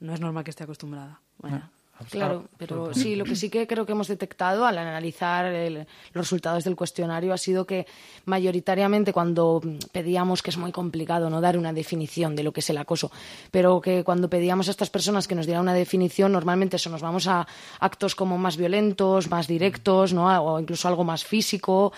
no 0.00 0.12
es 0.14 0.20
normal 0.20 0.44
que 0.44 0.50
esté 0.50 0.64
acostumbrada. 0.64 1.20
Bueno. 1.38 1.70
Claro, 2.10 2.48
pero 2.56 2.92
sí, 2.94 3.16
lo 3.16 3.24
que 3.24 3.36
sí 3.36 3.50
que 3.50 3.66
creo 3.66 3.86
que 3.86 3.92
hemos 3.92 4.08
detectado 4.08 4.66
al 4.66 4.78
analizar 4.78 5.52
los 5.70 5.86
resultados 6.14 6.64
del 6.64 6.74
cuestionario 6.74 7.32
ha 7.32 7.38
sido 7.38 7.66
que 7.66 7.86
mayoritariamente 8.24 9.12
cuando 9.12 9.60
pedíamos, 9.92 10.42
que 10.42 10.50
es 10.50 10.56
muy 10.56 10.72
complicado 10.72 11.30
no 11.30 11.40
dar 11.40 11.56
una 11.56 11.72
definición 11.72 12.34
de 12.34 12.42
lo 12.42 12.52
que 12.52 12.60
es 12.60 12.70
el 12.70 12.78
acoso, 12.78 13.10
pero 13.50 13.80
que 13.80 14.04
cuando 14.04 14.28
pedíamos 14.28 14.68
a 14.68 14.72
estas 14.72 14.90
personas 14.90 15.28
que 15.28 15.34
nos 15.34 15.46
dieran 15.46 15.62
una 15.62 15.74
definición, 15.74 16.32
normalmente 16.32 16.76
eso 16.76 16.90
nos 16.90 17.02
vamos 17.02 17.26
a 17.28 17.46
actos 17.78 18.14
como 18.14 18.38
más 18.38 18.56
violentos, 18.56 19.30
más 19.30 19.46
directos, 19.46 20.12
¿no? 20.12 20.26
o 20.42 20.58
incluso 20.58 20.88
algo 20.88 21.04
más 21.04 21.24
físico. 21.24 21.92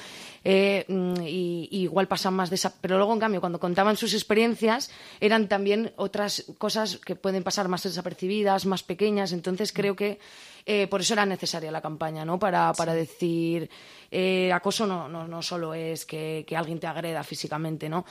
Eh, 0.45 0.85
mm, 0.89 1.23
y, 1.23 1.69
igual 1.71 2.07
pasan 2.07 2.35
más 2.35 2.51
de 2.51 2.57
esa. 2.57 2.73
Pero 2.81 2.97
luego, 2.97 3.13
en 3.13 3.21
cambio, 3.21 3.41
cuando 3.41 3.59
contaban 3.59 3.97
sus 3.97 4.13
experiencias, 4.15 4.91
eran 5.21 5.49
también 5.49 5.93
otras 5.97 6.45
cosas 6.59 6.99
que 6.99 7.17
pueden 7.17 7.43
pasar 7.43 7.69
más 7.69 7.83
desapercibidas, 7.83 8.67
más 8.67 8.83
pequeñas. 8.83 9.33
Entonces, 9.33 9.73
creo 9.73 9.97
que 9.97 10.19
eh, 10.67 10.87
por 10.87 11.01
eso 11.01 11.15
era 11.15 11.27
necesaria 11.27 11.71
la 11.73 11.81
campaña, 11.81 12.25
¿no? 12.25 12.39
Para, 12.39 12.73
para 12.75 12.95
decir, 12.95 13.69
eh, 14.11 14.53
acoso 14.53 14.87
no, 14.87 15.09
no, 15.09 15.27
no, 15.27 15.43
solo 15.43 15.75
es 15.75 16.05
que, 16.05 16.45
que, 16.47 16.57
alguien 16.57 16.79
te 16.79 16.87
agreda 16.87 17.23
físicamente, 17.23 17.89
¿no? 17.89 18.05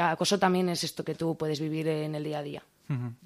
acoso 0.00 0.38
también 0.38 0.68
es 0.68 0.82
esto 0.84 1.04
que 1.04 1.14
tú 1.14 1.36
puedes 1.36 1.60
vivir 1.60 1.86
en 1.88 2.14
el 2.14 2.24
día 2.24 2.38
a 2.38 2.42
día. 2.42 2.62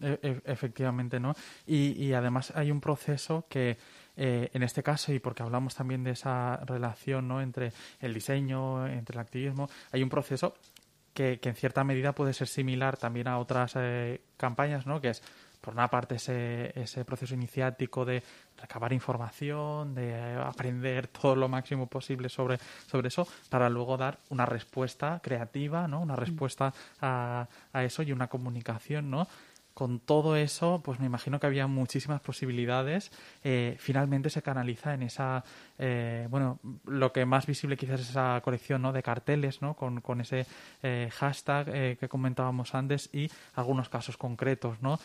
E, 0.02 0.18
e, 0.22 0.40
efectivamente, 0.44 1.18
¿no? 1.18 1.34
Y, 1.66 1.92
y 1.92 2.12
además 2.12 2.52
hay 2.54 2.70
un 2.70 2.80
proceso 2.80 3.46
que 3.48 3.78
eh, 4.16 4.50
en 4.52 4.62
este 4.62 4.82
caso, 4.82 5.12
y 5.12 5.18
porque 5.18 5.42
hablamos 5.42 5.74
también 5.74 6.04
de 6.04 6.12
esa 6.12 6.56
relación 6.64 7.26
¿no? 7.28 7.40
entre 7.40 7.72
el 8.00 8.14
diseño, 8.14 8.86
entre 8.86 9.14
el 9.14 9.20
activismo, 9.20 9.68
hay 9.92 10.02
un 10.02 10.08
proceso 10.08 10.54
que, 11.12 11.40
en 11.42 11.54
cierta 11.54 11.84
medida 11.84 12.12
puede 12.12 12.32
ser 12.32 12.48
similar 12.48 12.96
también 12.96 13.28
a 13.28 13.38
otras 13.38 13.74
eh, 13.76 14.20
campañas, 14.36 14.86
¿no? 14.86 15.00
que 15.00 15.10
es, 15.10 15.22
por 15.60 15.72
una 15.72 15.88
parte, 15.88 16.16
ese, 16.16 16.78
ese 16.78 17.04
proceso 17.04 17.34
iniciático 17.34 18.04
de 18.04 18.22
recabar 18.58 18.92
información, 18.92 19.94
de 19.94 20.34
aprender 20.34 21.08
todo 21.08 21.34
lo 21.34 21.48
máximo 21.48 21.86
posible 21.86 22.28
sobre, 22.28 22.58
sobre 22.86 23.08
eso, 23.08 23.26
para 23.48 23.70
luego 23.70 23.96
dar 23.96 24.18
una 24.28 24.44
respuesta 24.44 25.20
creativa, 25.22 25.88
¿no? 25.88 26.00
una 26.00 26.16
respuesta 26.16 26.72
a, 27.00 27.48
a 27.72 27.84
eso 27.84 28.02
y 28.02 28.12
una 28.12 28.28
comunicación, 28.28 29.10
¿no? 29.10 29.26
Con 29.74 29.98
todo 29.98 30.36
eso, 30.36 30.80
pues 30.84 31.00
me 31.00 31.06
imagino 31.06 31.40
que 31.40 31.48
había 31.48 31.66
muchísimas 31.66 32.20
posibilidades. 32.20 33.10
Eh, 33.42 33.76
finalmente 33.80 34.30
se 34.30 34.40
canaliza 34.40 34.94
en 34.94 35.02
esa, 35.02 35.44
eh, 35.78 36.28
bueno, 36.30 36.60
lo 36.86 37.12
que 37.12 37.26
más 37.26 37.46
visible 37.46 37.76
quizás 37.76 38.00
es 38.00 38.10
esa 38.10 38.40
colección 38.44 38.82
¿no? 38.82 38.92
de 38.92 39.02
carteles, 39.02 39.62
¿no? 39.62 39.74
Con, 39.74 40.00
con 40.00 40.20
ese 40.20 40.46
eh, 40.82 41.10
hashtag 41.12 41.98
que 41.98 42.08
comentábamos 42.08 42.74
antes 42.74 43.10
y 43.12 43.28
algunos 43.54 43.88
casos 43.88 44.16
concretos, 44.16 44.80
¿no? 44.80 44.98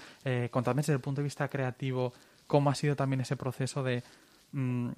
contadme 0.52 0.82
desde 0.82 0.94
el 0.94 1.00
punto 1.00 1.22
de 1.22 1.24
vista 1.24 1.48
creativo 1.48 2.14
cómo 2.46 2.70
ha 2.70 2.76
sido 2.76 2.96
también 2.96 3.22
ese 3.22 3.36
proceso 3.36 3.84
de 3.84 4.04
mm, 4.52 4.90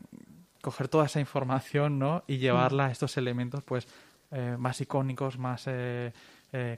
coger 0.62 0.88
toda 0.90 1.06
esa 1.06 1.20
información, 1.20 1.98
¿no? 1.98 2.24
Y 2.28 2.38
llevarla 2.38 2.88
a 2.88 2.92
estos 2.92 3.16
elementos, 3.18 3.64
pues, 3.64 3.88
más 4.58 4.80
icónicos, 4.82 5.38
más 5.38 5.70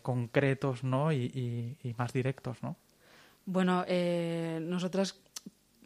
concretos, 0.02 0.84
¿no? 0.84 1.12
Y, 1.12 1.78
y, 1.84 1.94
más 1.98 2.14
directos, 2.14 2.62
¿no? 2.62 2.76
Bueno, 3.46 3.84
eh, 3.88 4.60
nosotras 4.62 5.20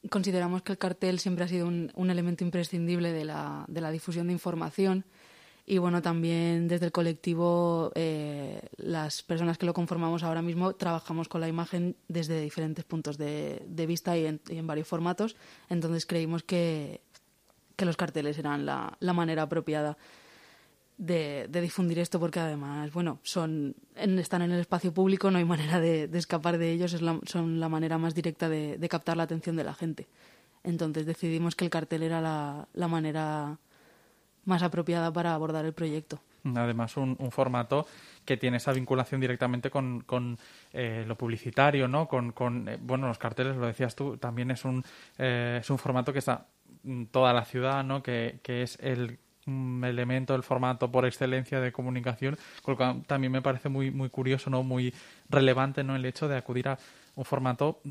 consideramos 0.09 0.61
que 0.61 0.73
el 0.73 0.77
cartel 0.77 1.19
siempre 1.19 1.45
ha 1.45 1.47
sido 1.47 1.67
un, 1.67 2.09
elemento 2.09 2.43
imprescindible 2.43 3.11
de 3.11 3.25
la, 3.25 3.65
de 3.67 3.81
la, 3.81 3.91
difusión 3.91 4.27
de 4.27 4.33
información 4.33 5.05
Y 5.65 5.79
bueno, 5.79 6.01
también 6.01 6.69
desde 6.69 6.85
el 6.85 6.91
colectivo, 6.93 7.91
eh, 7.95 8.61
las 8.77 9.21
personas 9.21 9.57
que 9.57 9.65
lo 9.65 9.73
conformamos 9.73 10.23
ahora 10.23 10.41
mismo 10.41 10.73
trabajamos 10.73 11.27
con 11.27 11.41
la 11.41 11.49
imagen 11.49 11.97
desde 12.07 12.39
diferentes 12.39 12.85
puntos 12.85 13.17
de, 13.17 13.61
vista 13.85 14.17
y 14.17 14.25
en, 14.27 14.67
varios 14.67 14.87
formatos. 14.87 15.35
Entonces 15.69 16.05
creímos 16.05 16.43
que, 16.43 17.01
los 17.79 17.97
carteles 17.97 18.37
eran 18.37 18.65
la, 18.65 19.13
manera 19.13 19.43
apropiada 19.43 19.97
de, 20.97 21.47
difundir 21.61 21.99
esto 21.99 22.19
porque 22.19 22.39
además, 22.39 22.91
bueno, 22.91 23.19
son 23.23 23.75
están 23.95 24.41
en 24.41 24.51
el 24.51 24.59
espacio 24.59 24.93
público, 24.93 25.29
no 25.31 25.37
hay 25.37 25.45
manera 25.45 25.79
de, 25.79 26.09
escapar 26.13 26.57
de 26.57 26.71
ellos, 26.71 26.93
es 26.93 27.01
son 27.25 27.59
la 27.59 27.69
manera 27.69 27.97
más 27.97 28.15
directa 28.15 28.49
de, 28.49 28.87
captar 28.89 29.17
la 29.17 29.23
atención 29.23 29.55
de 29.55 29.63
la 29.63 29.73
gente. 29.73 30.07
Entonces 30.63 31.05
decidimos 31.05 31.55
que 31.55 31.65
el 31.65 31.71
cartel 31.71 32.03
era 32.03 32.19
la, 32.19 32.67
la 32.73 32.87
manera 32.87 33.57
más 34.45 34.63
apropiada 34.63 35.11
para 35.11 35.33
abordar 35.33 35.65
el 35.65 35.73
proyecto. 35.73 36.19
Además, 36.55 36.95
un, 36.97 37.17
formato 37.31 37.85
que 38.23 38.37
tiene 38.37 38.57
esa 38.57 38.71
vinculación 38.71 39.19
directamente 39.19 39.69
con, 39.69 40.01
con 40.01 40.37
eh, 40.71 41.03
lo 41.05 41.17
publicitario, 41.17 41.87
¿no? 41.87 42.07
Con, 42.07 42.31
con 42.31 42.67
eh, 42.69 42.77
bueno, 42.81 43.07
los 43.07 43.17
carteles, 43.17 43.57
lo 43.57 43.67
decías 43.67 43.95
tú, 43.95 44.17
también 44.17 44.51
es 44.51 44.63
un, 44.63 44.83
eh, 45.17 45.57
es 45.59 45.69
un 45.69 45.77
formato 45.77 46.13
que 46.13 46.19
está 46.19 46.47
en 46.85 47.07
toda 47.07 47.33
la 47.33 47.43
ciudad, 47.43 47.83
¿no? 47.83 48.01
Que, 48.01 48.39
que 48.41 48.63
es 48.63 48.77
el 48.81 49.19
elemento, 49.83 50.35
el 50.35 50.43
formato 50.43 50.91
por 50.91 51.05
excelencia 51.05 51.59
de 51.59 51.71
comunicación, 51.71 52.37
con 52.61 52.73
lo 52.73 52.77
cual 52.77 53.03
también 53.05 53.31
me 53.31 53.41
parece 53.41 53.69
muy, 53.69 53.91
muy 53.91 54.09
curioso, 54.09 54.49
¿no? 54.49 54.63
Muy 54.63 54.93
relevante, 55.29 55.83
¿no? 55.83 55.95
El 55.95 56.05
hecho 56.05 56.27
de 56.27 56.37
acudir 56.37 56.67
a 56.67 56.77
un 57.15 57.25
formato 57.25 57.81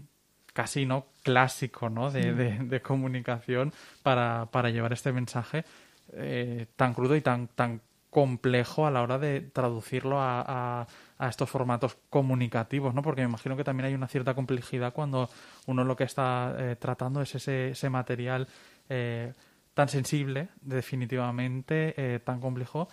casi 0.52 0.86
no 0.86 1.06
clásico 1.22 1.90
¿no? 1.90 2.10
De, 2.10 2.32
de, 2.32 2.58
de, 2.58 2.80
comunicación 2.80 3.74
para, 4.02 4.46
para 4.50 4.70
llevar 4.70 4.94
este 4.94 5.12
mensaje 5.12 5.66
eh, 6.14 6.66
tan 6.76 6.94
crudo 6.94 7.14
y 7.14 7.20
tan, 7.20 7.48
tan 7.48 7.82
complejo 8.08 8.86
a 8.86 8.90
la 8.90 9.02
hora 9.02 9.18
de 9.18 9.42
traducirlo 9.42 10.18
a, 10.18 10.86
a, 11.18 11.28
estos 11.28 11.50
formatos 11.50 11.98
comunicativos, 12.08 12.94
¿no? 12.94 13.02
Porque 13.02 13.20
me 13.20 13.28
imagino 13.28 13.56
que 13.58 13.64
también 13.64 13.88
hay 13.88 13.94
una 13.94 14.08
cierta 14.08 14.34
complejidad 14.34 14.94
cuando 14.94 15.28
uno 15.66 15.84
lo 15.84 15.96
que 15.96 16.04
está 16.04 16.54
eh, 16.58 16.76
tratando 16.76 17.20
es 17.20 17.34
ese, 17.34 17.70
ese 17.72 17.90
material 17.90 18.48
eh, 18.88 19.34
tan 19.76 19.88
sensible, 19.90 20.48
definitivamente, 20.62 22.20
tan 22.24 22.40
complejo, 22.40 22.88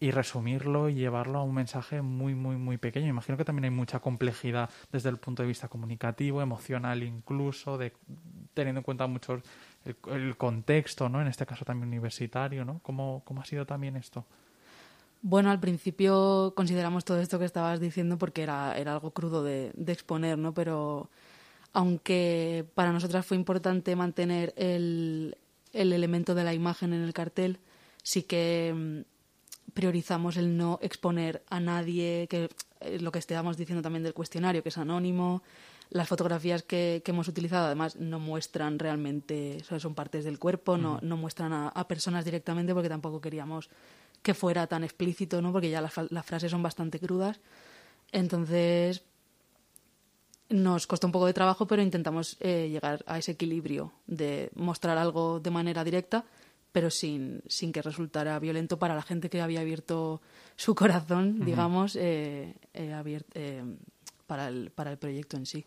y 0.00 0.10
resumirlo 0.10 0.88
y 0.88 0.94
llevarlo 0.94 1.38
a 1.38 1.42
un 1.42 1.54
mensaje 1.54 2.02
muy, 2.02 2.34
muy, 2.34 2.56
muy 2.56 2.78
pequeño. 2.78 3.08
Imagino 3.08 3.36
que 3.36 3.44
también 3.44 3.64
hay 3.64 3.70
mucha 3.70 3.98
complejidad 3.98 4.70
desde 4.92 5.08
el 5.08 5.16
punto 5.16 5.42
de 5.42 5.48
vista 5.48 5.68
comunicativo, 5.68 6.40
emocional 6.40 7.02
incluso, 7.02 7.78
de 7.78 7.92
teniendo 8.54 8.80
en 8.80 8.84
cuenta 8.84 9.06
muchos 9.06 9.42
el, 9.84 10.36
contexto, 10.36 11.08
¿no? 11.08 11.20
En 11.20 11.26
este 11.26 11.46
caso 11.46 11.64
también 11.64 11.88
universitario, 11.88 12.64
¿no? 12.64 12.80
¿Cómo, 12.82 13.24
ha 13.40 13.44
sido 13.44 13.66
también 13.66 13.96
esto? 13.96 14.24
Bueno, 15.20 15.50
al 15.50 15.58
principio 15.58 16.52
consideramos 16.54 17.04
todo 17.04 17.20
esto 17.20 17.40
que 17.40 17.44
estabas 17.44 17.80
diciendo 17.80 18.18
porque 18.18 18.42
era, 18.42 18.78
era 18.78 18.92
algo 18.92 19.10
crudo 19.10 19.42
de, 19.42 19.72
exponer, 19.88 20.38
¿no? 20.38 20.54
Pero 20.54 21.10
aunque 21.72 22.64
para 22.74 22.92
nosotras 22.92 23.26
fue 23.26 23.36
importante 23.36 23.96
mantener 23.96 24.54
el, 24.56 25.36
el 25.72 25.92
elemento 25.92 26.34
de 26.34 26.44
la 26.44 26.54
imagen 26.54 26.92
en 26.92 27.02
el 27.02 27.12
cartel, 27.12 27.58
sí 28.02 28.22
que 28.22 28.72
mm, 28.74 29.72
priorizamos 29.72 30.36
el 30.36 30.56
no 30.56 30.78
exponer 30.82 31.42
a 31.48 31.60
nadie, 31.60 32.26
que 32.28 32.48
lo 33.00 33.12
que 33.12 33.18
estábamos 33.18 33.56
diciendo 33.56 33.82
también 33.82 34.02
del 34.02 34.14
cuestionario, 34.14 34.62
que 34.62 34.68
es 34.68 34.78
anónimo, 34.78 35.42
las 35.90 36.08
fotografías 36.08 36.62
que, 36.62 37.02
hemos 37.06 37.28
utilizado 37.28 37.66
además 37.66 37.96
no 37.96 38.20
muestran 38.20 38.78
realmente, 38.78 39.62
son 39.64 39.94
partes 39.94 40.24
del 40.24 40.38
cuerpo, 40.38 40.76
no, 40.76 40.98
no 41.02 41.16
muestran 41.16 41.52
a, 41.52 41.88
personas 41.88 42.24
directamente 42.24 42.74
porque 42.74 42.88
tampoco 42.88 43.20
queríamos 43.20 43.70
que 44.22 44.34
fuera 44.34 44.66
tan 44.66 44.84
explícito, 44.84 45.40
¿no? 45.40 45.52
porque 45.52 45.70
ya 45.70 45.80
las, 45.80 45.94
frases 46.24 46.50
son 46.50 46.62
bastante 46.62 46.98
crudas. 46.98 47.40
Entonces 48.12 49.02
nos 50.48 50.86
costó 50.86 51.06
un 51.06 51.12
poco 51.12 51.26
de 51.26 51.34
trabajo, 51.34 51.66
pero 51.66 51.82
intentamos 51.82 52.36
eh, 52.40 52.68
llegar 52.70 53.04
a 53.06 53.18
ese 53.18 53.32
equilibrio 53.32 53.92
de 54.06 54.50
mostrar 54.54 54.96
algo 54.98 55.40
de 55.40 55.50
manera 55.50 55.84
directa, 55.84 56.24
pero 56.72 56.90
sin, 56.90 57.42
sin 57.46 57.72
que 57.72 57.82
resultara 57.82 58.38
violento 58.38 58.78
para 58.78 58.94
la 58.94 59.02
gente 59.02 59.30
que 59.30 59.40
había 59.40 59.60
abierto 59.60 60.20
su 60.56 60.74
corazón, 60.74 61.44
digamos, 61.44 61.96
eh, 61.96 62.54
eh, 62.74 63.62
para, 64.26 64.48
el, 64.48 64.70
para 64.70 64.92
el 64.92 64.98
proyecto 64.98 65.36
en 65.36 65.46
sí. 65.46 65.64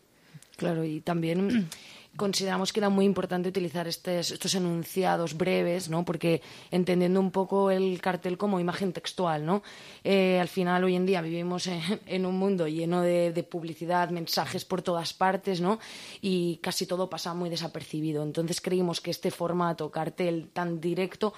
Claro, 0.56 0.84
y 0.84 1.00
también 1.00 1.68
consideramos 2.16 2.72
que 2.72 2.80
era 2.80 2.90
muy 2.90 3.04
importante 3.04 3.48
utilizar 3.48 3.88
estos 3.88 4.54
enunciados 4.54 5.36
breves, 5.36 5.88
¿no? 5.88 6.04
Porque 6.04 6.42
entendiendo 6.70 7.20
un 7.20 7.30
poco 7.30 7.70
el 7.70 8.00
cartel 8.00 8.36
como 8.36 8.60
imagen 8.60 8.92
textual, 8.92 9.46
¿no? 9.46 9.62
Eh, 10.04 10.38
al 10.38 10.48
final, 10.48 10.84
hoy 10.84 10.94
en 10.94 11.06
día 11.06 11.22
vivimos 11.22 11.68
en, 12.06 12.26
un 12.26 12.38
mundo 12.38 12.68
lleno 12.68 13.00
de, 13.00 13.32
de, 13.32 13.42
publicidad, 13.42 14.10
mensajes 14.10 14.64
por 14.64 14.82
todas 14.82 15.14
partes, 15.14 15.60
¿no? 15.60 15.78
Y 16.20 16.58
casi 16.62 16.86
todo 16.86 17.08
pasa 17.08 17.34
muy 17.34 17.48
desapercibido. 17.48 18.22
Entonces 18.22 18.60
creímos 18.60 19.00
que 19.00 19.10
este 19.10 19.30
formato 19.30 19.90
cartel 19.90 20.50
tan 20.52 20.80
directo 20.80 21.32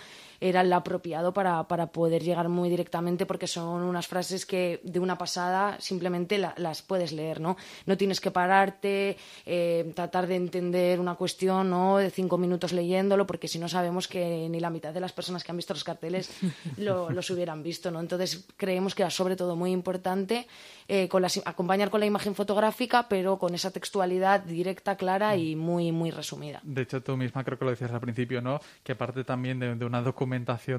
era 0.44 0.60
el 0.60 0.70
apropiado 0.74 1.32
para, 1.32 1.66
para, 1.68 1.86
poder 1.86 2.22
llegar 2.22 2.50
muy 2.50 2.68
directamente 2.68 3.24
porque 3.24 3.46
son 3.46 3.82
unas 3.82 4.06
frases 4.06 4.44
que 4.44 4.78
de 4.82 5.00
una 5.00 5.16
pasada 5.16 5.80
simplemente 5.80 6.38
las 6.38 6.82
puedes 6.82 7.12
leer, 7.12 7.40
¿no? 7.40 7.56
No 7.86 7.96
tienes 7.96 8.20
que 8.20 8.30
pararte, 8.30 9.16
eh, 9.46 9.90
tratar 9.94 10.26
de 10.26 10.36
entender 10.36 11.00
una 11.00 11.14
cuestión, 11.14 11.70
¿no? 11.70 11.96
De 11.96 12.10
cinco 12.10 12.36
minutos 12.36 12.74
leyéndolo 12.74 13.26
porque 13.26 13.48
si 13.48 13.58
no 13.58 13.70
sabemos 13.70 14.06
que 14.06 14.46
ni 14.50 14.60
la 14.60 14.68
mitad 14.68 14.92
de 14.92 15.00
las 15.00 15.12
personas 15.12 15.42
que 15.42 15.50
han 15.50 15.56
visto 15.56 15.72
los 15.72 15.82
carteles 15.82 16.30
lo, 16.76 17.08
los 17.08 17.30
hubieran 17.30 17.62
visto, 17.62 17.90
¿no? 17.90 18.00
Entonces 18.00 18.44
creemos 18.58 18.94
que 18.94 19.02
era 19.02 19.10
sobre 19.10 19.36
todo 19.36 19.56
muy 19.56 19.72
importante 19.72 20.46
eh, 20.88 21.08
con 21.08 21.24
acompañar 21.24 21.88
con 21.88 22.00
la 22.00 22.06
imagen 22.06 22.34
fotográfica 22.34 23.08
pero 23.08 23.38
con 23.38 23.54
esa 23.54 23.70
textualidad 23.70 24.40
directa, 24.40 24.98
clara 24.98 25.36
y 25.36 25.56
muy, 25.56 25.90
muy 25.90 26.10
resumida. 26.10 26.60
De 26.62 26.82
hecho, 26.82 27.02
tú 27.02 27.16
misma 27.16 27.44
creo 27.44 27.58
que 27.58 27.64
lo 27.64 27.70
decías 27.70 27.92
al 27.92 28.00
principio, 28.00 28.42
¿no? 28.42 28.60
Que 28.82 28.94
parte 28.94 29.24
también 29.24 29.58
de, 29.58 29.74
de 29.74 29.84
una 29.86 30.02
documentación 30.02 30.33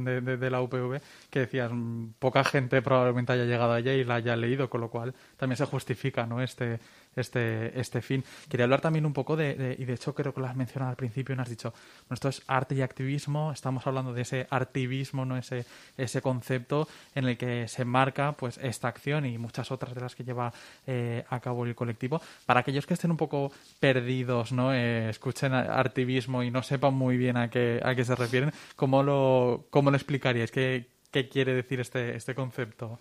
de, 0.06 0.50
la 0.50 0.62
UPV 0.62 1.02
que 1.30 1.40
decías, 1.40 1.72
mm, 1.72 2.14
poca 2.20 2.44
gente 2.44 2.82
probablemente 2.82 3.34
haya 3.34 3.46
llegado 3.46 3.74
allá 3.74 3.94
y 3.94 4.04
la 4.04 4.16
haya 4.16 4.36
leído, 4.36 4.70
con 4.70 4.82
lo 4.82 4.90
cual 4.90 5.14
también 5.38 5.58
se 5.58 5.66
justifica 5.66 6.26
¿no? 6.26 6.42
este, 6.42 6.80
este, 7.16 7.80
este 7.80 8.02
fin. 8.02 8.24
Quería 8.50 8.66
hablar 8.66 8.82
también 8.82 9.06
un 9.06 9.14
poco 9.14 9.36
de, 9.36 9.76
y 9.78 9.86
de 9.86 9.94
hecho 9.94 10.14
creo 10.14 10.34
que 10.34 10.42
lo 10.42 10.48
has 10.48 10.56
mencionado 10.56 10.90
al 10.90 10.96
principio, 10.96 11.36
no 11.36 11.42
has 11.42 11.50
dicho, 11.50 11.74
esto 12.10 12.30
es 12.30 12.42
arte 12.48 12.76
y 12.76 12.82
activismo, 12.82 13.52
estamos 13.52 13.86
hablando 13.88 14.14
de 14.14 14.22
ese 14.22 14.48
artivismo, 14.50 15.26
¿no? 15.26 15.38
ese, 15.38 15.66
ese 15.98 16.22
concepto 16.22 16.88
en 17.14 17.26
el 17.26 17.38
que 17.38 17.68
se 17.68 17.86
marca 17.86 18.34
pues 18.34 18.58
esta 18.58 18.88
acción 18.88 19.26
y 19.26 19.38
muchas 19.38 19.72
otras 19.72 19.96
de 19.96 20.02
las 20.02 20.16
que 20.16 20.24
lleva 20.24 20.54
eh, 20.88 21.24
a 21.30 21.40
cabo 21.40 21.66
el 21.66 21.76
colectivo. 21.76 22.22
Para 22.46 22.62
aquellos 22.62 22.86
que 22.86 22.94
estén 22.94 23.12
un 23.12 23.18
poco 23.18 23.52
perdidos, 23.80 24.52
¿no? 24.52 24.74
Eh, 24.74 25.10
escuchen 25.10 25.54
artivismo 25.54 26.44
y 26.44 26.52
no 26.52 26.64
sepan 26.64 26.94
muy 26.94 27.18
bien 27.18 27.38
a 27.38 27.50
qué, 27.50 27.80
a 27.84 27.96
qué 27.96 28.04
se 28.04 28.16
refieren, 28.16 28.52
¿cómo 28.76 29.04
lo, 29.04 29.66
cómo 29.70 29.92
lo 29.92 29.98
explicaríais? 29.98 30.52
¿Qué, 30.52 30.88
qué 31.12 31.30
quiere 31.30 31.54
decir 31.54 31.80
este, 31.80 32.16
este 32.16 32.36
concepto? 32.36 33.00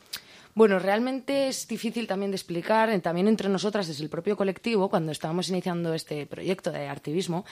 Bueno, 0.56 0.78
realmente 0.78 1.49
es 1.49 1.66
difícil 1.66 2.06
también 2.06 2.30
de 2.30 2.37
explicar, 2.37 2.96
también 3.00 3.26
entre 3.26 3.49
nosotras, 3.49 3.88
desde 3.88 4.04
el 4.04 4.08
propio 4.08 4.37
colectivo, 4.37 4.88
cuando 4.88 5.11
estábamos 5.11 5.49
iniciando 5.49 5.92
este 5.94 6.26
proyecto 6.26 6.70
de 6.70 6.87
activismo, 6.87 7.44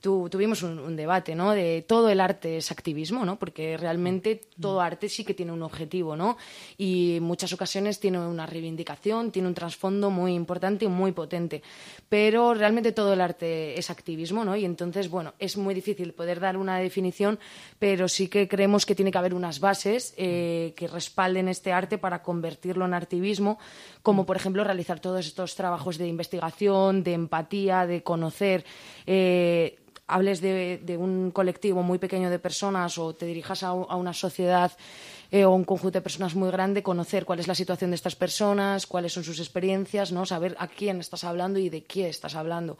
tuvimos 0.00 0.64
un, 0.64 0.96
debate, 0.96 1.36
¿no? 1.36 1.52
De 1.52 1.84
todo 1.86 2.08
el 2.08 2.20
arte 2.20 2.56
es 2.56 2.72
activismo, 2.72 3.24
¿no? 3.24 3.38
Porque 3.38 3.76
realmente 3.76 4.40
todo 4.60 4.80
arte 4.80 5.08
sí 5.08 5.24
que 5.24 5.34
tiene 5.34 5.52
un 5.52 5.62
objetivo, 5.62 6.16
¿no? 6.16 6.36
Y 6.76 7.18
en 7.18 7.22
muchas 7.22 7.52
ocasiones 7.52 8.00
tiene 8.00 8.18
una 8.18 8.44
reivindicación, 8.44 9.30
tiene 9.30 9.46
un 9.46 9.54
trasfondo 9.54 10.10
muy 10.10 10.34
importante 10.34 10.84
y 10.86 10.88
muy 10.88 11.12
potente. 11.12 11.62
Pero 12.08 12.54
realmente 12.54 12.90
todo 12.90 13.12
el 13.12 13.20
arte 13.20 13.78
es 13.78 13.88
activismo, 13.88 14.44
¿no? 14.44 14.56
Y 14.56 14.64
entonces, 14.64 15.08
bueno, 15.08 15.34
es 15.38 15.56
muy 15.56 15.74
difícil 15.74 16.12
poder 16.12 16.40
dar 16.40 16.56
una 16.56 16.78
definición, 16.78 17.38
pero 17.78 18.08
sí 18.08 18.26
que 18.26 18.48
creemos 18.48 18.84
que 18.84 18.96
tiene 18.96 19.12
que 19.12 19.18
haber 19.18 19.34
unas 19.34 19.60
bases 19.60 20.12
eh, 20.16 20.74
que 20.76 20.88
respalden 20.88 21.46
este 21.46 21.72
arte 21.72 21.98
para 21.98 22.20
convertirlo 22.20 22.47
convertirlo 22.48 22.86
en 22.86 22.94
activismo, 22.94 23.58
como 24.02 24.24
por 24.24 24.36
ejemplo 24.36 24.64
realizar 24.64 25.00
todos 25.00 25.26
estos 25.26 25.54
trabajos 25.54 25.98
de 25.98 26.08
investigación, 26.08 27.04
de 27.04 27.12
empatía, 27.12 27.86
de 27.86 28.02
conocer. 28.02 28.64
Eh, 29.06 29.76
hables 30.06 30.40
de, 30.40 30.96
un 30.98 31.30
colectivo 31.30 31.82
muy 31.82 31.98
pequeño 31.98 32.30
de 32.30 32.38
personas 32.38 32.96
o 32.96 33.14
te 33.14 33.26
dirijas 33.26 33.62
a, 33.62 33.74
una 33.74 34.14
sociedad 34.14 34.72
eh, 35.30 35.44
o 35.44 35.50
un 35.50 35.64
conjunto 35.64 35.98
de 35.98 36.02
personas 36.02 36.34
muy 36.34 36.50
grande, 36.50 36.82
conocer 36.82 37.24
cuál 37.24 37.40
es 37.40 37.48
la 37.48 37.54
situación 37.54 37.90
de 37.90 37.96
estas 37.96 38.16
personas, 38.16 38.86
cuáles 38.86 39.12
son 39.12 39.24
sus 39.24 39.38
experiencias, 39.40 40.12
¿no? 40.12 40.24
saber 40.26 40.56
a 40.58 40.68
quién 40.68 41.00
estás 41.00 41.24
hablando 41.24 41.58
y 41.58 41.68
de 41.68 41.84
qué 41.84 42.08
estás 42.08 42.34
hablando. 42.34 42.78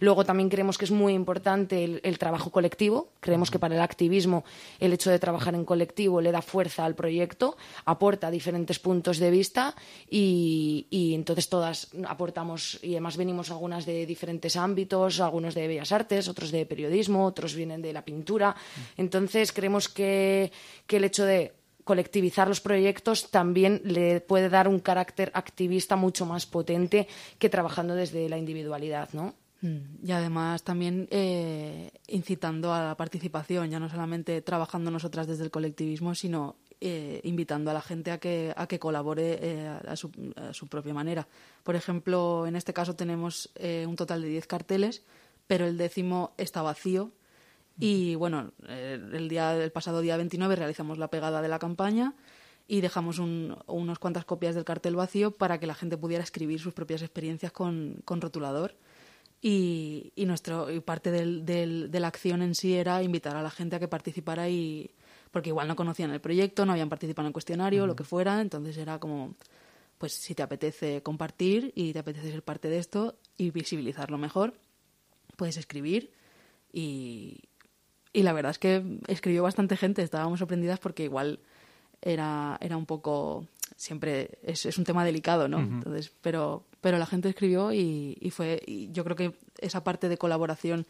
Luego 0.00 0.24
también 0.24 0.48
creemos 0.48 0.78
que 0.78 0.84
es 0.84 0.90
muy 0.90 1.12
importante 1.12 1.84
el, 2.02 2.18
trabajo 2.18 2.50
colectivo. 2.50 3.10
Creemos 3.20 3.50
que 3.50 3.58
para 3.58 3.74
el 3.74 3.80
activismo 3.80 4.44
el 4.80 4.92
hecho 4.92 5.10
de 5.10 5.18
trabajar 5.18 5.54
en 5.54 5.64
colectivo 5.64 6.20
le 6.20 6.32
da 6.32 6.42
fuerza 6.42 6.84
al 6.84 6.94
proyecto, 6.94 7.56
aporta 7.84 8.30
diferentes 8.30 8.78
puntos 8.78 9.18
de 9.18 9.30
vista 9.30 9.74
y, 10.10 10.86
entonces 11.14 11.48
todas 11.48 11.88
aportamos 12.06 12.78
y 12.82 12.92
además 12.92 13.16
venimos 13.16 13.50
algunas 13.50 13.86
de 13.86 14.06
diferentes 14.06 14.56
ámbitos, 14.56 15.20
algunos 15.20 15.54
de 15.54 15.68
bellas 15.68 15.92
artes, 15.92 16.28
otros 16.28 16.50
de 16.50 16.66
periodismo, 16.66 17.24
otros 17.24 17.54
vienen 17.54 17.82
de 17.82 17.92
la 17.92 18.04
pintura. 18.04 18.56
Entonces 18.96 19.52
creemos 19.52 19.88
que, 19.88 20.50
que 20.86 20.96
el 20.96 21.04
hecho 21.04 21.24
de 21.24 21.52
colectivizar 21.84 22.48
los 22.48 22.60
proyectos 22.60 23.30
también 23.30 23.80
le 23.84 24.20
puede 24.20 24.48
dar 24.48 24.68
un 24.68 24.80
carácter 24.80 25.30
activista 25.34 25.96
mucho 25.96 26.26
más 26.26 26.46
potente 26.46 27.06
que 27.38 27.48
trabajando 27.48 27.94
desde 27.94 28.28
la 28.28 28.38
individualidad, 28.38 29.10
¿no? 29.12 29.34
Mm, 29.64 30.06
y 30.06 30.12
además 30.12 30.62
también 30.62 31.08
eh, 31.10 31.90
incitando 32.08 32.74
a 32.74 32.84
la 32.84 32.96
participación, 32.96 33.70
ya 33.70 33.80
no 33.80 33.88
solamente 33.88 34.42
trabajando 34.42 34.90
nosotras 34.90 35.26
desde 35.26 35.44
el 35.44 35.50
colectivismo, 35.50 36.14
sino 36.14 36.56
eh, 36.82 37.20
invitando 37.24 37.70
a 37.70 37.74
la 37.74 37.80
gente 37.80 38.10
a 38.10 38.18
que, 38.18 38.52
a 38.54 38.66
que 38.66 38.78
colabore 38.78 39.38
eh, 39.40 39.66
a, 39.66 39.96
su, 39.96 40.10
propia 40.68 40.92
manera. 40.92 41.26
Por 41.62 41.76
ejemplo, 41.76 42.46
en 42.46 42.56
este 42.56 42.74
caso 42.74 42.94
tenemos 42.94 43.50
un 43.86 43.96
total 43.96 44.20
de 44.20 44.28
10 44.28 44.46
carteles, 44.46 45.02
pero 45.46 45.66
el 45.66 45.78
décimo 45.78 46.34
está 46.36 46.60
vacío. 46.60 47.12
Y 47.78 48.14
bueno, 48.14 48.52
el, 48.68 49.28
día, 49.28 49.56
el 49.56 49.72
pasado 49.72 50.00
día 50.00 50.16
29 50.16 50.56
realizamos 50.56 50.98
la 50.98 51.08
pegada 51.08 51.42
de 51.42 51.48
la 51.48 51.58
campaña 51.58 52.14
y 52.68 52.80
dejamos 52.80 53.18
un, 53.18 53.56
unas 53.66 53.98
cuantas 53.98 54.24
copias 54.24 54.54
del 54.54 54.64
cartel 54.64 54.96
vacío 54.96 55.32
para 55.32 55.58
que 55.58 55.66
la 55.66 55.74
gente 55.74 55.96
pudiera 55.96 56.22
escribir 56.22 56.60
sus 56.60 56.72
propias 56.72 57.02
experiencias 57.02 57.52
con, 57.52 57.96
con 58.04 58.20
rotulador. 58.20 58.76
Y, 59.42 60.12
y, 60.16 60.24
nuestro, 60.24 60.70
y 60.72 60.80
parte 60.80 61.10
del, 61.10 61.44
del, 61.44 61.90
de 61.90 62.00
la 62.00 62.08
acción 62.08 62.40
en 62.40 62.54
sí 62.54 62.74
era 62.74 63.02
invitar 63.02 63.36
a 63.36 63.42
la 63.42 63.50
gente 63.50 63.76
a 63.76 63.80
que 63.80 63.88
participara 63.88 64.48
y 64.48 64.90
porque 65.30 65.50
igual 65.50 65.68
no 65.68 65.76
conocían 65.76 66.12
el 66.12 66.20
proyecto, 66.20 66.64
no 66.64 66.72
habían 66.72 66.88
participado 66.88 67.26
en 67.26 67.30
el 67.30 67.32
cuestionario, 67.32 67.88
lo 67.88 67.96
que 67.96 68.04
fuera, 68.04 68.40
entonces 68.40 68.78
era 68.78 69.00
como, 69.00 69.34
pues 69.98 70.12
si 70.12 70.34
te 70.34 70.44
apetece 70.44 71.02
compartir 71.02 71.72
y 71.74 71.92
te 71.92 71.98
apetece 71.98 72.30
ser 72.30 72.42
parte 72.42 72.68
de 72.68 72.78
esto 72.78 73.16
y 73.36 73.50
visibilizarlo 73.50 74.16
mejor, 74.16 74.54
puedes 75.36 75.56
escribir 75.56 76.12
y, 76.72 77.40
y 78.14 78.22
la 78.22 78.32
verdad 78.32 78.50
es 78.50 78.58
que 78.58 78.82
escribió 79.08 79.42
bastante 79.42 79.76
gente, 79.76 80.02
estábamos 80.02 80.38
sorprendidas 80.38 80.78
porque 80.78 81.02
igual 81.02 81.40
era, 82.00 82.56
era 82.60 82.76
un 82.76 82.86
poco 82.86 83.46
siempre 83.76 84.38
es, 84.42 84.64
es 84.66 84.78
un 84.78 84.84
tema 84.84 85.04
delicado, 85.04 85.48
¿no? 85.48 85.58
Entonces, 85.58 86.12
pero, 86.22 86.64
pero 86.80 86.96
la 86.98 87.06
gente 87.06 87.28
escribió 87.28 87.72
y, 87.72 88.16
y 88.20 88.30
fue, 88.30 88.62
y 88.66 88.90
yo 88.92 89.04
creo 89.04 89.16
que 89.16 89.34
esa 89.58 89.82
parte 89.82 90.08
de 90.08 90.16
colaboración 90.16 90.86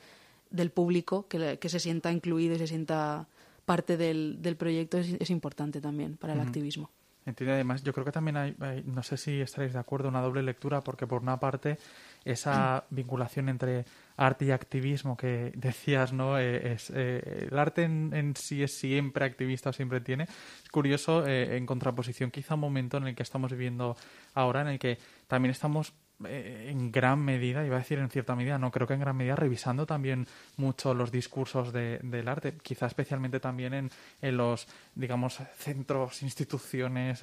del 0.51 0.71
público, 0.71 1.27
que, 1.27 1.59
que 1.59 1.69
se 1.69 1.81
sienta 1.81 2.13
incluido 2.13 2.55
y 2.55 2.59
se 2.59 2.67
sienta 2.67 3.27
parte 3.65 3.97
del, 3.97 4.43
del 4.43 4.57
proyecto 4.57 4.99
es, 4.99 5.17
es, 5.19 5.31
importante 5.31 5.81
también 5.81 6.17
para 6.19 6.35
el 6.35 6.41
activismo. 6.41 6.91
Entiendo, 7.27 7.55
además, 7.55 7.83
yo 7.83 7.95
creo 7.95 8.05
que 8.05 8.13
también 8.13 8.37
hay, 8.37 8.55
no 8.85 9.03
sé 9.03 9.17
si 9.17 9.41
estaréis 9.41 9.73
de 9.73 9.79
acuerdo, 9.79 10.11
una 10.11 10.21
doble 10.21 10.43
lectura, 10.43 10.83
porque 10.83 11.07
por 11.07 11.23
una 11.23 11.41
parte, 11.41 11.79
esa 12.25 12.85
vinculación 12.91 13.49
entre 13.49 13.85
arte 14.17 14.47
y 14.47 14.51
activismo 14.51 15.17
que 15.17 15.53
decías, 15.57 16.13
¿no? 16.13 16.39
Eh, 16.39 16.75
es, 16.75 16.91
eh, 16.95 17.49
el 17.51 17.59
arte 17.59 17.83
en, 17.83 18.35
sí 18.37 18.63
es 18.63 18.77
siempre 18.77 19.25
activista 19.25 19.73
siempre 19.73 20.01
tiene. 20.01 20.25
Es 20.25 20.69
curioso, 20.71 21.27
eh, 21.27 21.57
en 21.57 21.67
contraposición 21.67 22.31
quizá 22.31 22.55
un 22.55 22.61
momento 22.61 22.97
en 22.97 23.09
el 23.09 23.15
que 23.15 23.23
estamos 23.23 23.51
viviendo 23.51 23.97
ahora, 24.35 24.63
en 24.63 24.69
el 24.69 24.79
que 24.79 24.99
también 25.27 25.51
estamos 25.51 25.93
en 26.27 26.93
gran 26.93 27.21
medida, 27.25 27.67
iba 27.67 27.75
a 27.75 27.81
decir 27.81 27.99
en 27.99 28.09
cierta 28.09 28.37
medida, 28.37 28.57
no 28.57 28.71
creo 28.71 28.87
que 28.87 28.95
en 28.95 29.01
gran 29.01 29.17
medida 29.17 29.35
revisando 29.35 29.85
también 29.85 30.29
mucho 30.57 30.95
los 30.95 31.11
discursos 31.11 31.73
de, 31.73 31.99
del 32.03 32.29
arte, 32.29 32.55
quizá 32.63 32.87
especialmente 32.87 33.41
también 33.41 33.75
en, 33.75 33.91
en 34.23 34.37
los, 34.37 34.69
digamos, 34.95 35.39
centros, 35.57 36.23
instituciones 36.23 37.21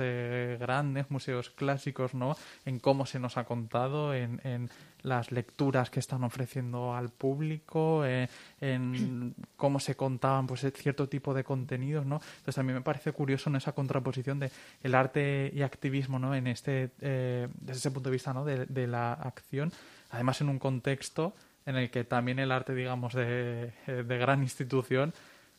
grandes, 0.59 1.09
museos 1.09 1.49
clásicos, 1.49 2.13
¿no? 2.13 2.35
En 2.65 2.79
cómo 2.79 3.05
se 3.05 3.19
nos 3.19 3.37
ha 3.37 3.45
contado, 3.45 4.13
en, 4.13 4.41
en 4.43 4.69
las 5.03 5.31
lecturas 5.31 5.89
que 5.89 5.99
están 5.99 6.23
ofreciendo 6.23 6.93
al 6.95 7.09
público, 7.09 8.05
eh, 8.05 8.27
en 8.59 9.35
cómo 9.57 9.79
se 9.79 9.95
contaban 9.95 10.47
pues 10.47 10.65
cierto 10.75 11.07
tipo 11.09 11.33
de 11.33 11.43
contenidos, 11.43 12.05
¿no? 12.05 12.15
Entonces 12.15 12.55
también 12.55 12.75
me 12.75 12.81
parece 12.81 13.11
curioso 13.11 13.49
en 13.49 13.55
esa 13.55 13.73
contraposición 13.73 14.39
de 14.39 14.51
el 14.83 14.95
arte 14.95 15.51
y 15.53 15.61
activismo, 15.61 16.19
¿no? 16.19 16.35
En 16.35 16.47
este, 16.47 16.91
eh, 17.01 17.47
desde 17.59 17.79
ese 17.79 17.91
punto 17.91 18.09
de 18.09 18.13
vista, 18.13 18.33
¿no? 18.33 18.45
De, 18.45 18.65
de, 18.65 18.87
la 18.87 19.13
acción, 19.13 19.71
además 20.09 20.41
en 20.41 20.49
un 20.49 20.59
contexto 20.59 21.33
en 21.65 21.75
el 21.75 21.91
que 21.91 22.03
también 22.03 22.39
el 22.39 22.51
arte, 22.51 22.73
digamos, 22.73 23.13
de, 23.13 23.71
de 23.85 24.17
gran 24.17 24.41
institución 24.41 25.13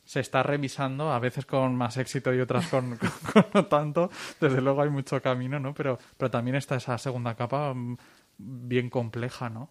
se 0.05 0.21
está 0.21 0.43
revisando, 0.43 1.13
a 1.13 1.19
veces 1.19 1.47
con 1.47 1.77
más 1.77 1.97
éxito 1.97 2.35
y 2.35 2.41
otras 2.41 2.67
con, 2.71 2.97
con, 2.97 3.47
no 3.55 3.67
tanto. 3.67 4.11
Desde 4.41 4.61
luego 4.61 4.83
hay 4.83 4.91
mucho 4.91 5.21
camino, 5.21 5.59
¿no? 5.59 5.75
Pero, 5.75 5.99
pero 6.17 6.31
también 6.31 6.57
está 6.57 6.77
esa 6.77 6.99
segunda 6.99 7.35
capa 7.35 7.73
mm, 7.75 7.97
bien 8.39 8.91
compleja, 8.91 9.49
¿no? 9.49 9.71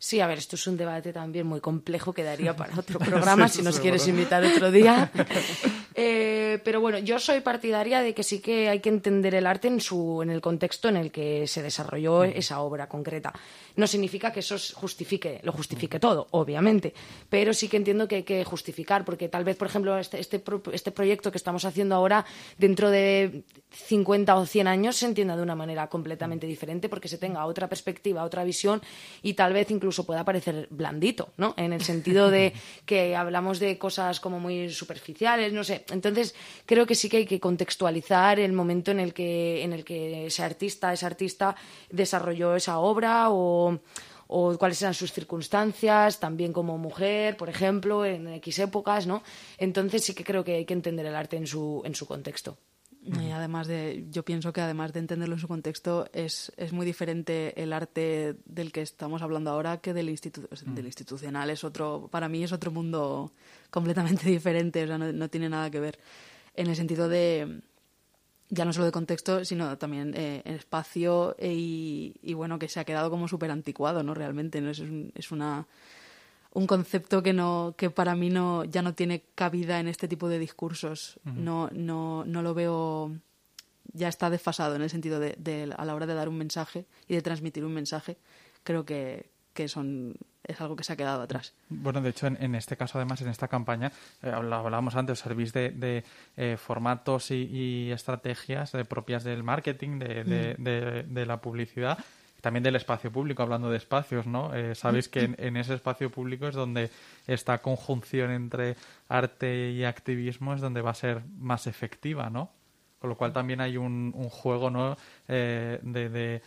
Sí, 0.00 0.18
a 0.20 0.26
ver, 0.26 0.38
esto 0.38 0.56
es 0.56 0.66
un 0.66 0.78
debate 0.78 1.12
también 1.12 1.46
muy 1.46 1.60
complejo 1.60 2.14
que 2.14 2.22
daría 2.22 2.56
para 2.56 2.74
otro 2.78 2.98
programa 2.98 3.48
si 3.48 3.60
nos 3.60 3.78
quieres 3.80 4.08
invitar 4.08 4.42
otro 4.42 4.70
día. 4.70 5.12
Eh, 5.94 6.60
pero 6.64 6.80
bueno, 6.80 6.98
yo 6.98 7.18
soy 7.18 7.40
partidaria 7.40 8.00
de 8.00 8.14
que 8.14 8.22
sí 8.22 8.40
que 8.40 8.68
hay 8.68 8.80
que 8.80 8.88
entender 8.88 9.34
el 9.34 9.46
arte 9.46 9.68
en, 9.68 9.80
su, 9.80 10.22
en 10.22 10.30
el 10.30 10.40
contexto 10.40 10.88
en 10.88 10.96
el 10.96 11.10
que 11.10 11.46
se 11.46 11.62
desarrolló 11.62 12.24
esa 12.24 12.60
obra 12.60 12.88
concreta. 12.88 13.32
No 13.76 13.86
significa 13.86 14.32
que 14.32 14.40
eso 14.40 14.56
justifique, 14.74 15.40
lo 15.42 15.52
justifique 15.52 15.98
todo, 15.98 16.26
obviamente, 16.32 16.92
pero 17.28 17.54
sí 17.54 17.68
que 17.68 17.76
entiendo 17.76 18.08
que 18.08 18.16
hay 18.16 18.22
que 18.22 18.44
justificar, 18.44 19.04
porque 19.04 19.28
tal 19.28 19.44
vez, 19.44 19.56
por 19.56 19.68
ejemplo, 19.68 19.96
este, 19.98 20.20
este, 20.20 20.42
este 20.72 20.90
proyecto 20.90 21.30
que 21.30 21.38
estamos 21.38 21.64
haciendo 21.64 21.94
ahora, 21.94 22.24
dentro 22.58 22.90
de 22.90 23.44
50 23.70 24.36
o 24.36 24.46
100 24.46 24.66
años, 24.66 24.96
se 24.96 25.06
entienda 25.06 25.36
de 25.36 25.42
una 25.42 25.54
manera 25.54 25.88
completamente 25.88 26.46
diferente, 26.46 26.88
porque 26.88 27.08
se 27.08 27.18
tenga 27.18 27.46
otra 27.46 27.68
perspectiva, 27.68 28.24
otra 28.24 28.44
visión 28.44 28.82
y 29.22 29.34
tal 29.34 29.52
vez 29.52 29.70
incluso 29.70 30.04
pueda 30.04 30.24
parecer 30.24 30.68
blandito, 30.70 31.32
¿no? 31.36 31.54
En 31.56 31.72
el 31.72 31.82
sentido 31.82 32.30
de 32.30 32.52
que 32.86 33.16
hablamos 33.16 33.58
de 33.58 33.78
cosas 33.78 34.20
como 34.20 34.40
muy 34.40 34.70
superficiales, 34.70 35.52
no 35.52 35.64
sé, 35.64 35.79
entonces, 35.90 36.34
creo 36.66 36.86
que 36.86 36.94
sí 36.94 37.08
que 37.08 37.18
hay 37.18 37.26
que 37.26 37.40
contextualizar 37.40 38.38
el 38.38 38.52
momento 38.52 38.90
en 38.90 39.00
el 39.00 39.12
que, 39.14 39.62
en 39.62 39.72
el 39.72 39.84
que 39.84 40.26
ese 40.26 40.42
artista, 40.42 40.92
ese 40.92 41.06
artista 41.06 41.56
desarrolló 41.90 42.54
esa 42.56 42.78
obra 42.78 43.30
o, 43.30 43.80
o 44.26 44.56
cuáles 44.58 44.80
eran 44.80 44.94
sus 44.94 45.12
circunstancias, 45.12 46.20
también 46.20 46.52
como 46.52 46.78
mujer, 46.78 47.36
por 47.36 47.48
ejemplo, 47.48 48.04
en 48.04 48.28
X 48.34 48.60
épocas, 48.60 49.06
¿no? 49.06 49.22
Entonces 49.58 50.04
sí 50.04 50.14
que 50.14 50.24
creo 50.24 50.44
que 50.44 50.54
hay 50.54 50.64
que 50.64 50.74
entender 50.74 51.06
el 51.06 51.16
arte 51.16 51.36
en 51.36 51.46
su, 51.46 51.82
en 51.84 51.94
su 51.94 52.06
contexto. 52.06 52.56
Y 53.02 53.30
además 53.30 53.66
de, 53.66 54.04
yo 54.10 54.24
pienso 54.24 54.52
que 54.52 54.60
además 54.60 54.92
de 54.92 55.00
entenderlo 55.00 55.34
en 55.34 55.40
su 55.40 55.48
contexto, 55.48 56.08
es, 56.12 56.52
es 56.58 56.72
muy 56.72 56.84
diferente 56.84 57.60
el 57.60 57.72
arte 57.72 58.36
del 58.44 58.72
que 58.72 58.82
estamos 58.82 59.22
hablando 59.22 59.50
ahora 59.50 59.78
que 59.78 59.94
del, 59.94 60.14
del 60.66 60.86
institucional. 60.86 61.48
Es 61.48 61.64
otro, 61.64 62.08
para 62.10 62.28
mí 62.28 62.44
es 62.44 62.52
otro 62.52 62.70
mundo 62.70 63.32
completamente 63.70 64.26
diferente, 64.30 64.84
o 64.84 64.86
sea, 64.86 64.98
no, 64.98 65.30
tiene 65.30 65.48
nada 65.48 65.70
que 65.70 65.80
ver. 65.80 65.98
En 66.54 66.66
el 66.66 66.76
sentido 66.76 67.08
de, 67.08 67.62
ya 68.50 68.66
no 68.66 68.72
solo 68.74 68.84
de 68.84 68.92
contexto, 68.92 69.46
sino 69.46 69.78
también 69.78 70.12
eh, 70.14 70.42
en 70.44 70.54
espacio 70.54 71.34
y, 71.40 72.16
y, 72.22 72.34
bueno, 72.34 72.58
que 72.58 72.68
se 72.68 72.80
ha 72.80 72.84
quedado 72.84 73.08
como 73.08 73.28
súper 73.28 73.50
anticuado, 73.50 74.02
¿no? 74.02 74.12
Realmente, 74.12 74.60
¿no? 74.60 74.70
Es, 74.70 74.82
es 75.14 75.32
una 75.32 75.66
un 76.52 76.66
concepto 76.66 77.22
que 77.22 77.32
no 77.32 77.74
que 77.76 77.90
para 77.90 78.14
mí 78.14 78.30
no 78.30 78.64
ya 78.64 78.82
no 78.82 78.94
tiene 78.94 79.22
cabida 79.34 79.80
en 79.80 79.88
este 79.88 80.08
tipo 80.08 80.28
de 80.28 80.38
discursos. 80.38 81.20
No 81.24 81.68
no 81.72 82.24
no 82.24 82.42
lo 82.42 82.54
veo 82.54 83.12
ya 83.92 84.08
está 84.08 84.30
desfasado 84.30 84.76
en 84.76 84.82
el 84.82 84.90
sentido 84.90 85.18
de, 85.18 85.74
a 85.76 85.84
la 85.84 85.94
hora 85.94 86.06
de 86.06 86.14
dar 86.14 86.28
un 86.28 86.38
mensaje 86.38 86.86
y 87.08 87.14
de 87.14 87.22
transmitir 87.22 87.64
un 87.64 87.74
mensaje 87.74 88.18
creo 88.62 88.84
que, 88.84 89.30
que 89.52 89.68
son 89.68 90.14
es 90.44 90.60
algo 90.60 90.76
que 90.76 90.84
se 90.84 90.92
ha 90.92 90.96
quedado 90.96 91.22
atrás. 91.22 91.54
Bueno, 91.68 92.00
de 92.00 92.10
hecho, 92.10 92.26
en, 92.26 92.54
este 92.54 92.76
caso, 92.76 92.98
además, 92.98 93.20
en 93.20 93.28
esta 93.28 93.46
campaña, 93.46 93.92
eh, 94.22 94.30
hablábamos 94.30 94.96
antes, 94.96 95.18
servís 95.18 95.52
de, 95.52 95.70
de 95.70 96.04
eh, 96.36 96.56
formatos 96.56 97.30
y, 97.30 97.90
estrategias 97.92 98.74
eh, 98.74 98.84
propias 98.84 99.22
del 99.22 99.42
marketing, 99.42 99.98
de, 99.98 100.56
de, 101.06 101.26
la 101.26 101.40
publicidad, 101.40 101.98
también 102.40 102.62
del 102.62 102.76
espacio 102.76 103.10
público, 103.10 103.42
hablando 103.42 103.70
de 103.70 103.76
espacios, 103.76 104.26
¿no? 104.26 104.54
Eh, 104.54 104.74
sabéis 104.74 105.08
que 105.08 105.34
en, 105.36 105.56
ese 105.56 105.74
espacio 105.74 106.10
público 106.10 106.48
es 106.48 106.54
donde 106.54 106.90
esta 107.26 107.58
conjunción 107.58 108.30
entre 108.30 108.76
arte 109.08 109.70
y 109.70 109.84
activismo 109.84 110.54
es 110.54 110.60
donde 110.60 110.82
va 110.82 110.90
a 110.90 110.94
ser 110.94 111.22
más 111.38 111.66
efectiva, 111.66 112.30
¿no? 112.30 112.50
Con 112.98 113.10
lo 113.10 113.16
cual 113.16 113.32
también 113.32 113.60
hay 113.60 113.76
un, 113.76 114.12
juego, 114.12 114.70
¿no? 114.70 114.96
Eh, 115.26 115.78
de 115.82 116.42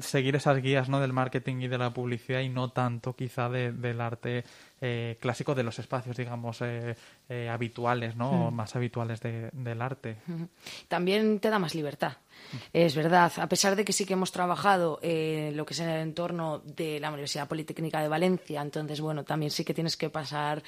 seguir 0.00 0.36
esas 0.36 0.60
guías 0.60 0.88
¿no? 0.88 1.00
del 1.00 1.12
marketing 1.12 1.60
y 1.60 1.68
de 1.68 1.78
la 1.78 1.92
publicidad 1.92 2.40
y 2.40 2.48
no 2.48 2.70
tanto 2.70 3.14
quizá 3.14 3.48
del 3.48 4.00
arte 4.00 4.44
eh, 4.80 5.18
clásico 5.20 5.54
de 5.54 5.62
los 5.62 5.78
espacios 5.78 6.16
digamos 6.16 6.62
eh, 6.62 6.96
eh, 7.28 7.48
habituales 7.48 8.16
no 8.16 8.48
o 8.48 8.50
más 8.50 8.74
habituales 8.76 9.20
del 9.20 9.82
arte. 9.82 10.16
También 10.88 11.40
te 11.40 11.50
da 11.50 11.58
más 11.58 11.74
libertad 11.74 12.14
Es 12.72 12.94
verdad, 12.94 13.30
a 13.36 13.48
pesar 13.48 13.76
de 13.76 13.84
que 13.84 13.92
sí 13.92 14.06
que 14.06 14.14
hemos 14.14 14.32
trabajado 14.32 14.98
eh, 15.02 15.52
lo 15.54 15.66
que 15.66 15.74
es 15.74 15.80
en 15.80 15.90
el 15.90 16.00
entorno 16.00 16.62
de 16.64 16.98
la 16.98 17.10
Universidad 17.10 17.46
Politécnica 17.46 18.00
de 18.00 18.08
Valencia, 18.08 18.62
entonces, 18.62 19.00
bueno, 19.00 19.24
también 19.24 19.50
sí 19.50 19.64
que 19.64 19.74
tienes 19.74 19.96
que 19.96 20.08
pasar 20.08 20.62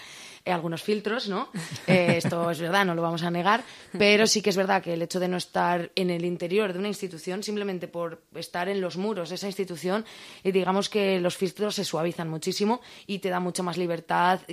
algunos 0.45 0.83
filtros, 0.83 1.29
¿no? 1.29 1.49
Esto 1.87 2.51
es 2.51 2.61
verdad, 2.61 2.85
no 2.85 2.95
lo 2.95 3.03
vamos 3.03 3.23
a 3.23 3.31
negar, 3.31 3.65
pero 3.97 4.27
sí 4.27 4.43
que 4.43 4.51
es 4.51 4.57
verdad 4.57 4.83
que 4.83 4.93
el 4.93 5.03
hecho 5.03 5.21
de 5.21 5.29
no 5.29 5.39
estar 5.39 5.91
en 5.95 6.11
el 6.11 6.25
interior 6.25 6.73
de 6.73 6.79
una 6.79 6.89
institución, 6.89 7.43
simplemente 7.43 7.89
por 7.89 8.23
estar 8.35 8.69
en 8.69 8.81
los 8.81 8.97
muros 8.97 9.31
de 9.31 9.37
esa 9.37 9.47
institución, 9.47 10.05
digamos 10.45 10.89
que 10.89 11.19
los 11.21 11.37
filtros 11.37 11.77
se 11.77 11.85
suavizan 11.85 12.29
muchísimo 12.29 12.81
y 13.07 13.21
te 13.21 13.31
da 13.31 13.41
mucha 13.41 13.63
más 13.63 13.79
libertad 13.79 14.02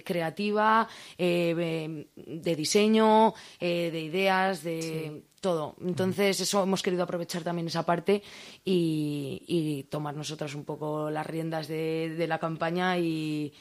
creativa, 0.03 0.88
de 1.17 2.55
diseño, 2.55 3.33
de 3.59 4.01
ideas, 4.01 4.63
de 4.63 5.23
todo. 5.39 5.75
Entonces, 5.81 6.39
eso 6.39 6.63
hemos 6.63 6.83
querido 6.83 7.03
aprovechar 7.03 7.43
también 7.43 7.67
esa 7.67 7.85
parte 7.85 8.21
y, 8.63 9.85
tomar 9.89 10.15
nosotros 10.15 10.53
un 10.55 10.65
poco 10.65 11.09
las 11.09 11.25
riendas 11.25 11.67
de, 11.67 12.25
la 12.27 12.39
campaña 12.39 12.97
y, 12.97 13.53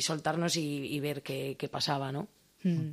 soltarnos 0.00 0.56
y, 0.56 1.00
ver 1.00 1.22
qué, 1.22 1.68
pasaba, 1.70 2.12
¿no? 2.12 2.28
Mm. 2.62 2.90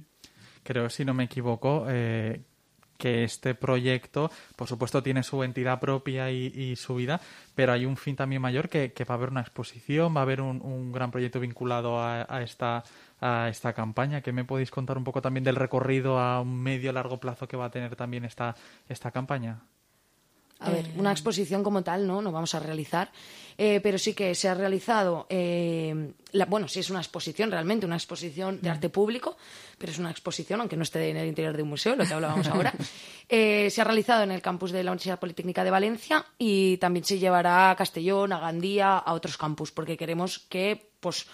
Creo, 0.64 0.90
si 0.90 1.04
no 1.04 1.14
me 1.14 1.26
equivoco, 1.26 1.86
eh, 1.90 2.42
que 3.04 3.26
este 3.26 3.54
proyecto, 3.54 4.32
por 4.56 4.70
supuesto, 4.70 5.04
tiene 5.04 5.24
su 5.24 5.44
entidad 5.44 5.78
propia 5.82 6.32
y, 6.32 6.74
su 6.78 6.96
vida, 6.96 7.20
pero 7.54 7.74
hay 7.74 7.86
un 7.86 7.98
fin 7.98 8.16
también 8.16 8.42
mayor 8.42 8.70
que, 8.70 8.94
va 9.04 9.16
a 9.16 9.18
haber 9.18 9.30
una 9.30 9.42
exposición, 9.42 10.16
va 10.16 10.22
a 10.22 10.24
haber 10.24 10.40
un, 10.40 10.94
gran 10.94 11.12
proyecto 11.12 11.42
vinculado 11.42 12.02
a, 12.02 12.42
esta 12.42 13.74
campaña. 13.76 14.22
¿Qué 14.22 14.32
me 14.32 14.46
podéis 14.46 14.72
contar 14.72 14.98
un 14.98 15.04
poco 15.04 15.22
también 15.22 15.44
del 15.44 15.58
recorrido 15.58 16.18
a 16.18 16.40
un 16.40 16.64
medio 16.64 16.94
largo 16.94 17.20
plazo 17.20 17.46
que 17.46 17.58
va 17.58 17.66
a 17.66 17.72
tener 17.72 17.98
también 17.98 18.24
esta 18.24 18.56
campaña? 19.12 19.60
A 20.64 20.70
ver, 20.70 20.86
una 20.98 21.12
exposición 21.12 21.64
como 21.64 21.84
tal 21.84 22.08
no, 22.08 22.22
no 22.22 22.32
vamos 22.32 22.56
a 22.56 22.60
realizar, 22.60 23.12
eh, 23.58 23.80
pero 23.84 23.98
sí 23.98 24.14
que 24.14 24.34
se 24.34 24.48
ha 24.48 24.54
realizado, 24.54 25.28
eh, 25.30 26.14
bueno, 26.48 26.68
sí 26.68 26.80
es 26.80 26.90
una 26.90 27.00
exposición 27.00 27.52
realmente, 27.52 27.86
una 27.86 27.96
exposición 27.96 28.60
de 28.62 28.70
arte 28.70 28.90
público, 28.90 29.38
pero 29.78 29.92
es 29.92 30.00
una 30.00 30.10
exposición, 30.10 30.62
aunque 30.62 30.78
no 30.78 30.84
esté 30.84 31.10
en 31.10 31.18
el 31.18 31.28
interior 31.28 31.56
de 31.56 31.64
un 31.64 31.70
museo, 31.70 31.96
lo 31.96 32.06
que 32.06 32.14
hablábamos 32.14 32.48
ahora. 32.48 32.74
Eh, 33.30 33.70
se 33.72 33.82
ha 33.82 33.86
realizado 33.86 34.22
en 34.24 34.32
el 34.32 34.42
campus 34.42 34.72
de 34.72 34.84
la 34.84 34.92
Universidad 34.92 35.18
Politécnica 35.18 35.64
de 35.64 35.72
Valencia 35.72 36.26
y 36.38 36.78
también 36.78 37.06
se 37.06 37.18
llevará 37.18 37.72
a 37.72 37.76
Castellón, 37.76 38.34
a 38.34 38.40
Gandía, 38.40 38.98
a 38.98 39.14
otros 39.14 39.38
campus, 39.38 39.72
porque 39.72 39.96
queremos 39.96 40.40
que, 40.50 40.92
pues, 41.00 41.26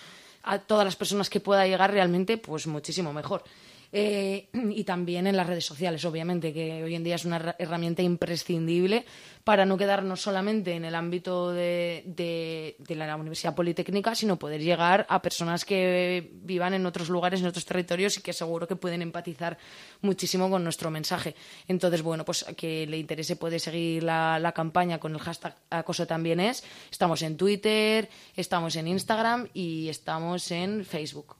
a 0.43 0.59
todas 0.59 0.85
las 0.85 0.95
personas 0.95 1.29
que 1.29 1.39
pueda 1.39 1.65
llegar 1.65 1.91
realmente, 1.91 2.37
pues 2.37 2.67
muchísimo 2.67 3.11
mejor. 3.11 3.43
Eh, 3.91 4.49
y 4.53 4.83
también 4.83 5.27
en 5.27 5.35
las 5.35 5.47
redes 5.47 5.65
sociales, 5.65 6.03
obviamente, 6.05 6.53
que 6.53 6.83
hoy 6.83 6.95
en 6.95 7.03
día 7.03 7.15
es 7.15 7.25
una 7.25 7.55
herramienta 7.57 8.01
imprescindible 8.01 9.05
para 9.43 9.65
no 9.65 9.77
quedarnos 9.77 10.21
solamente 10.21 10.73
en 10.73 10.85
el 10.85 10.93
ámbito 10.93 11.51
de, 11.51 12.75
la 12.87 13.15
Universidad 13.15 13.55
Politécnica, 13.55 14.13
sino 14.13 14.37
poder 14.37 14.61
llegar 14.61 15.07
a 15.09 15.21
personas 15.21 15.65
que 15.65 16.29
vivan 16.43 16.75
en 16.75 16.85
otros 16.85 17.09
lugares, 17.09 17.41
en 17.41 17.47
otros 17.47 17.65
territorios 17.65 18.17
y 18.17 18.21
que 18.21 18.33
seguro 18.33 18.67
que 18.67 18.75
pueden 18.75 19.01
empatizar 19.01 19.57
muchísimo 20.01 20.49
con 20.49 20.63
nuestro 20.63 20.91
mensaje. 20.91 21.35
Entonces, 21.67 22.03
bueno, 22.03 22.25
pues 22.25 22.47
a 22.47 22.53
que 22.53 22.85
le 22.85 22.97
interese 22.97 23.37
puede 23.37 23.57
seguir 23.57 24.03
la 24.03 24.51
campaña 24.55 24.99
con 24.99 25.13
el 25.13 25.19
hashtag 25.19 25.55
acoso 25.69 26.05
también 26.05 26.39
es. 26.39 26.63
Estamos 26.91 27.21
en 27.23 27.37
Twitter, 27.37 28.09
estamos 28.35 28.75
en 28.75 28.87
Instagram 28.87 29.47
y 29.53 29.89
estamos 29.89 30.51
en 30.51 30.85
Facebook. 30.85 31.38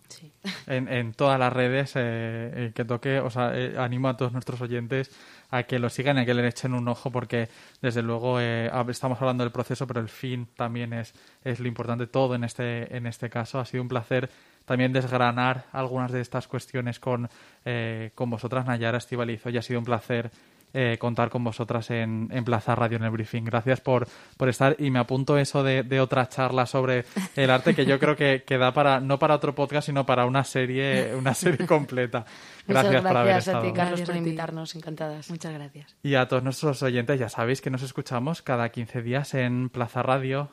En, 0.67 1.13
todas 1.13 1.39
las 1.39 1.51
redes 1.51 1.95
eh, 1.95 1.99
eh, 2.53 2.71
que 2.73 2.85
toque, 2.85 3.19
o 3.19 3.29
sea, 3.29 3.51
eh, 3.55 3.75
animo 3.77 4.07
a 4.07 4.17
todos 4.17 4.31
nuestros 4.31 4.61
oyentes 4.61 5.11
a 5.51 5.63
que 5.63 5.79
lo 5.79 5.89
sigan 5.89 6.17
y 6.17 6.21
a 6.21 6.25
que 6.25 6.33
le 6.33 6.47
echen 6.47 6.73
un 6.73 6.87
ojo 6.87 7.11
porque 7.11 7.49
desde 7.81 8.01
luego 8.01 8.39
eh, 8.39 8.71
estamos 8.89 9.19
hablando 9.19 9.43
del 9.43 9.51
proceso 9.51 9.87
pero 9.87 9.99
el 9.99 10.09
fin 10.09 10.47
también 10.55 10.93
es, 10.93 11.13
es 11.43 11.59
lo 11.59 11.67
importante 11.67 12.07
todo 12.07 12.35
en 12.35 12.43
este, 12.43 12.95
en 12.95 13.07
este 13.07 13.29
caso. 13.29 13.59
Ha 13.59 13.65
sido 13.65 13.81
un 13.83 13.89
placer 13.89 14.29
también 14.65 14.93
desgranar 14.93 15.65
algunas 15.71 16.11
de 16.11 16.21
estas 16.21 16.47
cuestiones 16.47 16.99
con, 16.99 17.27
con 18.13 18.29
vosotras, 18.29 18.67
Nayara 18.67 18.99
Estivalizo, 18.99 19.49
y 19.49 19.57
ha 19.57 19.63
sido 19.63 19.79
un 19.79 19.85
placer 19.85 20.29
eh, 20.73 20.97
contar 20.99 21.29
con 21.29 21.43
vosotras 21.43 21.89
en, 21.91 22.29
en, 22.31 22.43
Plaza 22.43 22.75
Radio 22.75 22.97
en 22.97 23.03
el 23.03 23.09
briefing. 23.09 23.43
Gracias 23.43 23.81
por, 23.81 24.07
por 24.37 24.49
estar 24.49 24.75
y 24.79 24.91
me 24.91 24.99
apunto 24.99 25.37
eso 25.37 25.63
de, 25.63 25.83
de, 25.83 25.99
otra 25.99 26.29
charla 26.29 26.65
sobre 26.65 27.05
el 27.35 27.49
arte 27.49 27.73
que 27.73 27.85
yo 27.85 27.99
creo 27.99 28.15
que, 28.15 28.43
que, 28.45 28.57
da 28.57 28.73
para, 28.73 28.99
no 28.99 29.17
para 29.17 29.35
otro 29.35 29.55
podcast, 29.55 29.87
sino 29.87 30.05
para 30.05 30.25
una 30.25 30.43
serie, 30.43 31.15
una 31.15 31.33
serie 31.33 31.65
completa. 31.65 32.25
Gracias, 32.67 33.01
por 33.01 33.17
haber 33.17 33.37
estado. 33.37 33.59
a 33.59 33.61
ti, 33.63 33.73
Carlos, 33.73 34.01
por 34.01 34.15
invitarnos. 34.15 34.75
Encantadas. 34.75 35.29
Muchas 35.31 35.53
gracias. 35.53 35.95
Y 36.03 36.13
a 36.13 36.27
todos 36.27 36.43
nuestros 36.43 36.83
oyentes, 36.83 37.19
ya 37.19 37.27
sabéis 37.27 37.61
que 37.61 37.71
nos 37.71 37.81
escuchamos 37.81 38.43
cada 38.43 38.69
15 38.69 39.01
días 39.01 39.33
en 39.33 39.69
Plaza 39.69 40.03
Radio 40.03 40.51